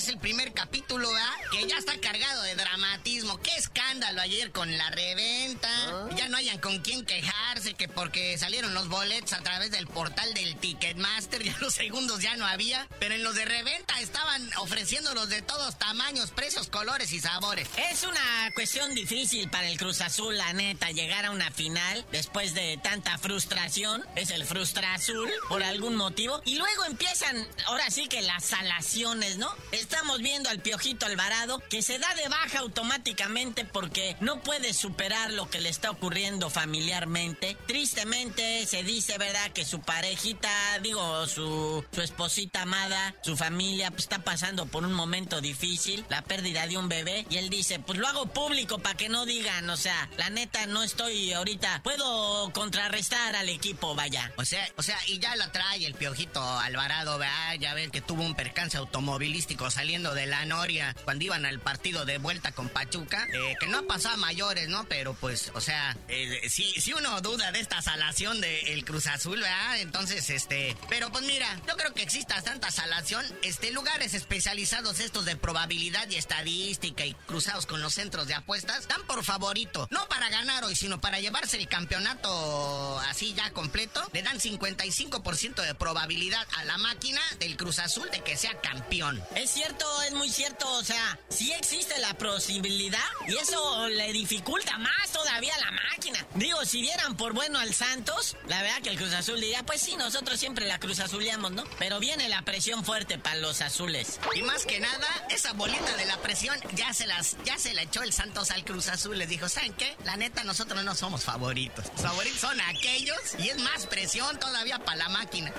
Es 0.04 0.10
el 0.10 0.18
primer 0.18 0.52
capítulo, 0.52 1.10
¿ah? 1.16 1.36
Que 1.52 1.66
ya 1.66 1.78
está 1.78 1.98
cargado 1.98 2.42
de 2.44 2.56
dramatismo. 2.56 3.40
Qué 3.40 3.56
escándalo 3.56 4.20
ayer 4.20 4.52
con 4.52 4.78
la 4.78 4.90
reventa. 4.90 5.70
¿Ah? 5.70 6.10
No 6.34 6.40
hayan 6.40 6.58
con 6.58 6.80
quién 6.80 7.06
quejarse, 7.06 7.76
que 7.76 7.88
porque 7.88 8.36
salieron 8.40 8.74
los 8.74 8.88
boletos 8.88 9.34
a 9.34 9.44
través 9.44 9.70
del 9.70 9.86
portal 9.86 10.34
del 10.34 10.56
Ticketmaster, 10.56 11.44
ya 11.44 11.56
los 11.60 11.76
segundos 11.76 12.24
ya 12.24 12.36
no 12.38 12.48
había. 12.48 12.88
Pero 13.00 13.14
en 13.14 13.24
los 13.24 13.36
de 13.36 13.46
reventa 13.46 14.00
estaban 14.00 14.50
ofreciéndolos 14.58 15.30
de 15.30 15.44
todos 15.44 15.78
tamaños, 15.78 16.32
precios, 16.32 16.70
colores 16.70 17.12
y 17.12 17.20
sabores. 17.20 17.70
Es 17.92 18.02
una 18.02 18.50
cuestión 18.56 18.96
difícil 18.96 19.48
para 19.52 19.70
el 19.70 19.78
Cruz 19.78 20.02
Azul, 20.02 20.36
la 20.36 20.54
neta, 20.54 20.90
llegar 20.90 21.28
a 21.28 21.30
una 21.30 21.52
final 21.52 22.04
después 22.12 22.56
de 22.56 22.80
tanta 22.82 23.20
frustración. 23.20 24.04
Es 24.16 24.32
el 24.32 24.44
Frustra 24.44 24.96
Azul, 24.96 25.30
por 25.50 25.62
algún 25.62 25.96
motivo. 25.96 26.42
Y 26.46 26.56
luego 26.56 26.86
empiezan, 26.86 27.48
ahora 27.68 27.92
sí 27.92 28.08
que 28.08 28.24
las 28.24 28.44
salaciones, 28.44 29.38
¿no? 29.38 29.54
Estamos 29.72 30.20
viendo 30.20 30.50
al 30.50 30.64
Piojito 30.64 31.06
Alvarado 31.06 31.62
que 31.70 31.84
se 31.84 32.00
da 32.00 32.12
de 32.16 32.28
baja 32.28 32.58
automáticamente 32.58 33.66
porque 33.66 34.18
no 34.20 34.42
puede 34.42 34.74
superar 34.74 35.32
lo 35.32 35.48
que 35.48 35.62
le 35.62 35.70
está 35.70 35.92
ocurriendo 35.92 36.23
familiarmente. 36.50 37.58
Tristemente 37.68 38.66
se 38.66 38.84
dice, 38.84 39.18
¿verdad?, 39.18 39.52
que 39.52 39.66
su 39.66 39.82
parejita, 39.82 40.50
digo, 40.82 41.28
su, 41.28 41.84
su 41.92 42.02
esposita 42.02 42.62
amada, 42.62 43.14
su 43.24 43.36
familia, 43.36 43.92
pues 43.92 44.04
está 44.04 44.20
pasando 44.20 44.66
por 44.66 44.86
un 44.86 44.94
momento 44.94 45.42
difícil, 45.42 46.06
la 46.10 46.22
pérdida 46.22 46.66
de 46.68 46.78
un 46.78 46.88
bebé. 46.88 47.26
Y 47.30 47.38
él 47.38 47.50
dice, 47.50 47.80
pues 47.80 48.00
lo 48.00 48.08
hago 48.08 48.28
público 48.28 48.80
para 48.80 48.96
que 48.96 49.10
no 49.10 49.26
digan, 49.26 49.70
o 49.70 49.78
sea, 49.78 50.10
la 50.18 50.30
neta 50.30 50.66
no 50.68 50.84
estoy 50.84 51.34
ahorita, 51.34 51.82
puedo 51.84 52.52
contrarrestar 52.54 53.36
al 53.36 53.50
equipo, 53.50 53.94
vaya. 53.94 54.32
O 54.38 54.46
sea, 54.46 54.66
o 54.78 54.84
sea, 54.84 54.98
y 55.08 55.20
ya 55.20 55.36
la 55.36 55.52
trae 55.52 55.86
el 55.86 55.94
Piojito 55.94 56.42
Alvarado, 56.42 57.18
¿verdad? 57.18 57.56
Ya 57.60 57.74
ven 57.74 57.92
que 57.92 58.02
tuvo 58.02 58.24
un 58.24 58.36
percance 58.36 58.78
automovilístico 58.78 59.70
saliendo 59.70 60.14
de 60.14 60.26
la 60.26 60.46
Noria 60.46 60.96
cuando 61.04 61.26
iban 61.26 61.46
al 61.46 61.60
partido 61.60 62.06
de 62.06 62.18
vuelta 62.18 62.54
con 62.54 62.70
Pachuca, 62.70 63.28
eh, 63.34 63.56
que 63.60 63.68
no 63.68 63.80
ha 63.80 63.84
pasado 63.84 64.16
a 64.16 64.18
mayores, 64.18 64.70
¿no? 64.70 64.86
Pero 64.86 65.14
pues, 65.14 65.52
o 65.54 65.62
sea, 65.62 65.98
eh, 66.14 66.50
si, 66.50 66.80
si 66.80 66.94
uno 66.94 67.22
duda 67.22 67.52
de 67.52 67.60
esta 67.60 67.82
salación 67.82 68.40
del 68.40 68.86
Cruz 68.86 69.08
Azul, 69.08 69.40
¿verdad? 69.40 69.80
Entonces, 69.80 70.30
este, 70.30 70.78
pero 70.90 71.12
pues 71.12 71.24
mira, 71.26 71.48
yo 71.68 71.76
creo 71.76 71.94
que 71.94 72.04
exista 72.04 72.40
tanta 72.42 72.70
salación, 72.70 73.26
este, 73.42 73.72
lugares 73.72 74.14
especializados 74.14 75.00
estos 75.00 75.26
de 75.26 75.36
probabilidad 75.36 76.08
y 76.10 76.18
estadística 76.18 77.06
y 77.06 77.14
cruzados 77.26 77.66
con 77.66 77.82
los 77.82 77.96
centros 77.96 78.28
de 78.28 78.36
apuestas, 78.36 78.88
dan 78.88 79.02
por 79.08 79.24
favorito, 79.24 79.88
no 79.90 80.08
para 80.08 80.30
ganar 80.30 80.64
hoy, 80.64 80.76
sino 80.76 81.02
para 81.02 81.20
llevarse 81.20 81.58
el 81.58 81.68
campeonato 81.68 83.00
así 83.02 83.34
ya 83.34 83.52
completo, 83.52 84.08
le 84.14 84.22
dan 84.22 84.40
55% 84.40 85.62
de 85.64 85.76
probabilidad 85.76 86.46
a 86.58 86.66
la 86.66 86.78
máquina 86.78 87.22
del 87.40 87.58
Cruz 87.58 87.80
Azul 87.80 88.10
de 88.12 88.22
que 88.22 88.38
sea 88.38 88.60
campeón. 88.62 89.22
Es 89.36 89.50
cierto, 89.52 89.86
es 90.04 90.14
muy 90.14 90.30
cierto, 90.30 90.70
o 90.74 90.84
sea, 90.84 91.20
sí 91.30 91.52
existe 91.54 91.98
la 92.00 92.14
posibilidad 92.14 93.00
y 93.28 93.36
eso 93.38 93.88
le 93.88 94.14
dificulta 94.14 94.78
más 94.78 95.12
todavía 95.12 95.56
a 95.56 95.60
la 95.60 95.72
máquina. 95.72 96.03
Digo, 96.36 96.66
si 96.66 96.82
dieran 96.82 97.16
por 97.16 97.34
bueno 97.34 97.60
al 97.60 97.74
Santos, 97.74 98.36
la 98.48 98.62
verdad 98.62 98.82
que 98.82 98.90
el 98.90 98.98
Cruz 98.98 99.14
Azul 99.14 99.40
diría, 99.40 99.64
pues 99.64 99.82
sí, 99.82 99.96
nosotros 99.96 100.40
siempre 100.40 100.68
la 100.68 100.80
Cruz 100.80 101.00
Azuleamos, 101.00 101.52
¿no? 101.52 101.64
Pero 101.80 102.00
viene 102.00 102.28
la 102.30 102.42
presión 102.42 102.84
fuerte 102.84 103.18
para 103.18 103.36
los 103.38 103.62
azules. 103.62 104.20
Y 104.36 104.42
más 104.42 104.66
que 104.66 104.80
nada, 104.80 105.08
esa 105.30 105.54
bolita 105.54 105.96
de 105.96 106.06
la 106.06 106.18
presión 106.18 106.58
ya 106.74 106.94
se 106.94 107.06
las, 107.08 107.38
ya 107.46 107.58
se 107.58 107.74
la 107.74 107.84
echó 107.84 108.02
el 108.04 108.14
Santos 108.14 108.52
al 108.52 108.66
Cruz 108.66 108.88
Azul. 108.88 109.18
Les 109.18 109.30
dijo, 109.30 109.48
¿saben 109.50 109.74
qué? 109.74 109.96
La 110.04 110.18
neta, 110.18 110.44
nosotros 110.44 110.84
no 110.84 110.96
somos 110.96 111.24
favoritos. 111.24 111.86
Los 111.94 112.02
favoritos 112.02 112.40
son 112.40 112.60
aquellos 112.62 113.20
y 113.40 113.50
es 113.50 113.60
más 113.60 113.86
presión 113.86 114.40
todavía 114.40 114.80
para 114.80 114.98
la 114.98 115.10
máquina. 115.10 115.54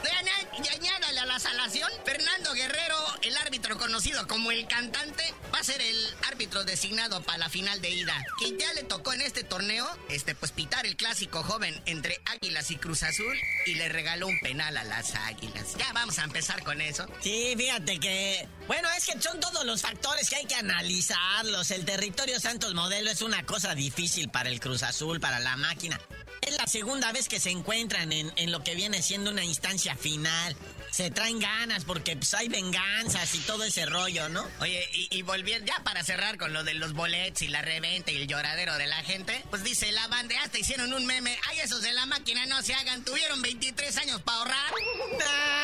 Y 0.63 0.69
añádale 0.69 1.21
a 1.21 1.27
la 1.27 1.39
salación, 1.39 1.91
Fernando 2.05 2.53
Guerrero, 2.53 2.97
el 3.23 3.37
árbitro 3.37 3.77
conocido 3.79 4.27
como 4.29 4.51
el 4.51 4.67
cantante, 4.67 5.35
va 5.53 5.59
a 5.59 5.65
ser 5.65 5.81
el 5.81 6.15
árbitro 6.29 6.65
designado 6.65 7.23
para 7.23 7.39
la 7.39 7.49
final 7.49 7.81
de 7.81 7.91
ida. 7.91 8.25
Que 8.39 8.57
ya 8.57 8.73
le 8.75 8.85
tocó 8.85 9.13
en 9.13 9.23
este 9.23 9.45
torneo, 9.45 9.87
este, 10.09 10.34
pues 10.35 10.53
pitar 10.53 10.87
el 10.87 10.97
clásico 10.97 11.43
joven 11.43 11.81
entre 11.87 12.21
Águilas 12.27 12.71
y 12.71 12.77
Cruz 12.77 13.03
Azul 13.03 13.37
y 13.67 13.75
le 13.75 13.89
regaló 13.89 14.27
un 14.27 14.39
penal 14.41 14.77
a 14.77 14.85
las 14.85 15.15
Águilas. 15.15 15.75
Ya 15.79 15.93
vamos 15.93 16.19
a 16.19 16.25
empezar 16.25 16.63
con 16.63 16.81
eso. 16.81 17.07
Sí, 17.21 17.55
fíjate 17.57 17.99
que, 17.99 18.49
bueno, 18.67 18.89
es 18.97 19.07
que 19.07 19.21
son 19.21 19.41
todos 19.41 19.65
los 19.65 19.83
factores 19.83 20.29
que 20.29 20.37
hay 20.37 20.47
que 20.47 20.55
analizarlos. 20.55 21.71
El 21.71 21.85
territorio 21.85 22.41
Santos 22.41 22.75
Modelo 22.75 23.11
es 23.11 23.23
una 23.23 23.45
cosa 23.45 23.75
difícil 23.75 24.29
para 24.29 24.49
el 24.49 24.61
Cruz 24.61 24.83
Azul, 24.83 25.21
para 25.21 25.41
la 25.41 25.57
máquina. 25.57 26.01
Es 26.41 26.57
la 26.57 26.67
segunda 26.67 27.11
vez 27.13 27.29
que 27.29 27.41
se 27.41 27.51
encuentran 27.51 28.13
en, 28.13 28.33
en 28.37 28.53
lo 28.53 28.63
que 28.63 28.75
viene 28.75 29.03
siendo 29.03 29.31
una 29.31 29.45
instancia 29.45 29.97
final 29.97 30.57
se 30.95 31.11
traen 31.11 31.41
ganas 31.41 31.85
porque 31.85 32.17
pues, 32.17 32.35
hay 32.35 32.49
venganzas 32.49 33.35
y 33.35 33.41
todo 33.41 33.65
ese 33.65 33.85
rollo, 33.85 34.29
¿no? 34.29 34.49
Oye, 34.61 34.89
y, 34.93 35.09
y 35.11 35.23
volviendo 35.23 35.67
ya 35.67 35.83
para 35.83 36.05
cerrar 36.05 36.39
con 36.39 36.53
lo 36.53 36.63
de 36.63 36.75
los 36.75 36.93
bolets 36.93 37.43
y 37.43 37.49
la 37.49 37.63
reventa 37.63 38.13
y 38.13 38.17
el 38.17 38.29
lloradero 38.29 38.79
de 38.79 38.87
la 38.87 39.03
gente, 39.03 39.45
pues 39.51 39.65
dice 39.65 39.91
la 39.91 40.07
banda, 40.07 40.37
hasta 40.45 40.57
hicieron 40.57 40.93
un 40.93 41.05
meme, 41.05 41.37
ay, 41.49 41.59
esos 41.59 41.83
de 41.83 41.93
la 41.93 42.07
máquina 42.07 42.47
no 42.47 42.63
se 42.63 42.75
hagan, 42.75 43.05
tuvieron 43.05 43.43
23 43.43 43.97
años 43.97 44.23
para 44.23 44.39
ahorrar. 44.39 44.75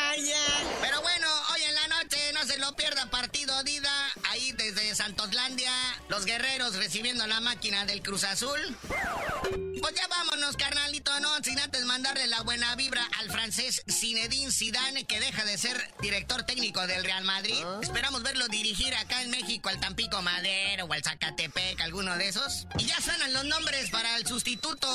Ay, 0.09 0.33
Pero 0.81 1.01
bueno, 1.01 1.27
hoy 1.53 1.61
en 1.61 1.75
la 1.75 1.87
noche 1.87 2.17
no 2.33 2.45
se 2.45 2.57
lo 2.57 2.75
pierda 2.75 3.09
partido 3.09 3.63
Dida, 3.63 4.11
Santoslandia, 4.95 5.71
los 6.09 6.25
guerreros 6.25 6.75
recibiendo 6.75 7.25
la 7.27 7.39
máquina 7.39 7.85
del 7.85 8.01
Cruz 8.01 8.23
Azul. 8.23 8.59
Pues 9.81 9.95
ya 9.95 10.07
vámonos, 10.07 10.57
carnalito, 10.57 11.19
no, 11.21 11.29
sin 11.43 11.59
antes 11.59 11.85
mandarle 11.85 12.27
la 12.27 12.41
buena 12.41 12.75
vibra 12.75 13.03
al 13.19 13.31
francés 13.31 13.81
Zinedine 13.89 14.51
Zidane, 14.51 15.05
que 15.05 15.19
deja 15.19 15.43
de 15.43 15.57
ser 15.57 15.91
director 16.01 16.43
técnico 16.43 16.85
del 16.85 17.03
Real 17.03 17.23
Madrid. 17.23 17.57
Esperamos 17.81 18.21
verlo 18.21 18.47
dirigir 18.47 18.93
acá 18.95 19.23
en 19.23 19.31
México 19.31 19.69
al 19.69 19.79
Tampico 19.79 20.21
Madero 20.21 20.85
o 20.85 20.93
al 20.93 21.03
Zacatepec, 21.03 21.81
alguno 21.81 22.15
de 22.17 22.27
esos. 22.27 22.67
Y 22.77 22.85
ya 22.85 23.01
suenan 23.01 23.33
los 23.33 23.45
nombres 23.45 23.89
para 23.89 24.17
el 24.17 24.27
sustituto 24.27 24.87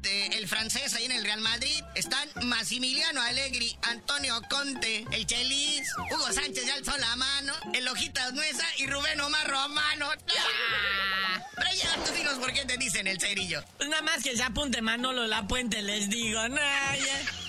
del 0.00 0.46
francés 0.46 0.94
ahí 0.94 1.06
en 1.06 1.12
el 1.12 1.24
Real 1.24 1.40
Madrid. 1.40 1.82
Están 1.94 2.28
Massimiliano 2.42 3.20
Allegri, 3.22 3.76
Antonio 3.82 4.40
Conte, 4.48 5.04
el 5.10 5.26
Chelis, 5.26 5.88
Hugo 6.12 6.32
Sánchez 6.32 6.66
ya 6.66 6.74
alzó 6.74 6.96
la 6.98 7.16
mano, 7.16 7.52
el 7.72 7.88
Ojitas 7.88 8.32
Nueza 8.32 8.64
y 8.76 8.86
Rubén 8.86 9.13
Omar 9.20 9.46
Romano. 9.48 10.10
¡Ah! 10.10 11.40
Pero 11.56 11.70
ya 11.74 12.04
tú 12.04 12.12
dinos 12.12 12.34
por 12.38 12.52
qué 12.52 12.64
te 12.64 12.76
dicen 12.76 13.06
el 13.06 13.20
cerillo. 13.20 13.62
Pues 13.76 13.88
nada 13.88 14.02
más 14.02 14.22
que 14.22 14.36
se 14.36 14.42
apunte 14.42 14.82
Manolo 14.82 15.26
La 15.26 15.46
Puente, 15.46 15.82
les 15.82 16.10
digo. 16.10 16.40
Ya. 16.48 17.44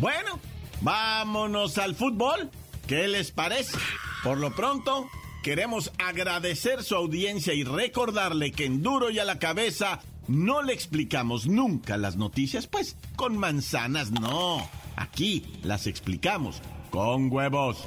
Bueno, 0.00 0.40
vámonos 0.80 1.76
al 1.76 1.94
fútbol. 1.94 2.50
¿Qué 2.86 3.06
les 3.06 3.30
parece? 3.32 3.76
Por 4.24 4.38
lo 4.38 4.54
pronto, 4.54 5.08
queremos 5.42 5.92
agradecer 5.98 6.82
su 6.82 6.96
audiencia 6.96 7.52
y 7.52 7.64
recordarle 7.64 8.50
que 8.50 8.64
en 8.64 8.82
duro 8.82 9.10
y 9.10 9.18
a 9.18 9.26
la 9.26 9.38
cabeza 9.38 10.00
no 10.26 10.62
le 10.62 10.72
explicamos 10.72 11.46
nunca 11.46 11.98
las 11.98 12.16
noticias, 12.16 12.66
pues 12.66 12.96
con 13.14 13.36
manzanas 13.36 14.10
no. 14.10 14.66
Aquí 14.96 15.44
las 15.62 15.86
explicamos 15.86 16.62
con 16.90 17.30
huevos. 17.30 17.86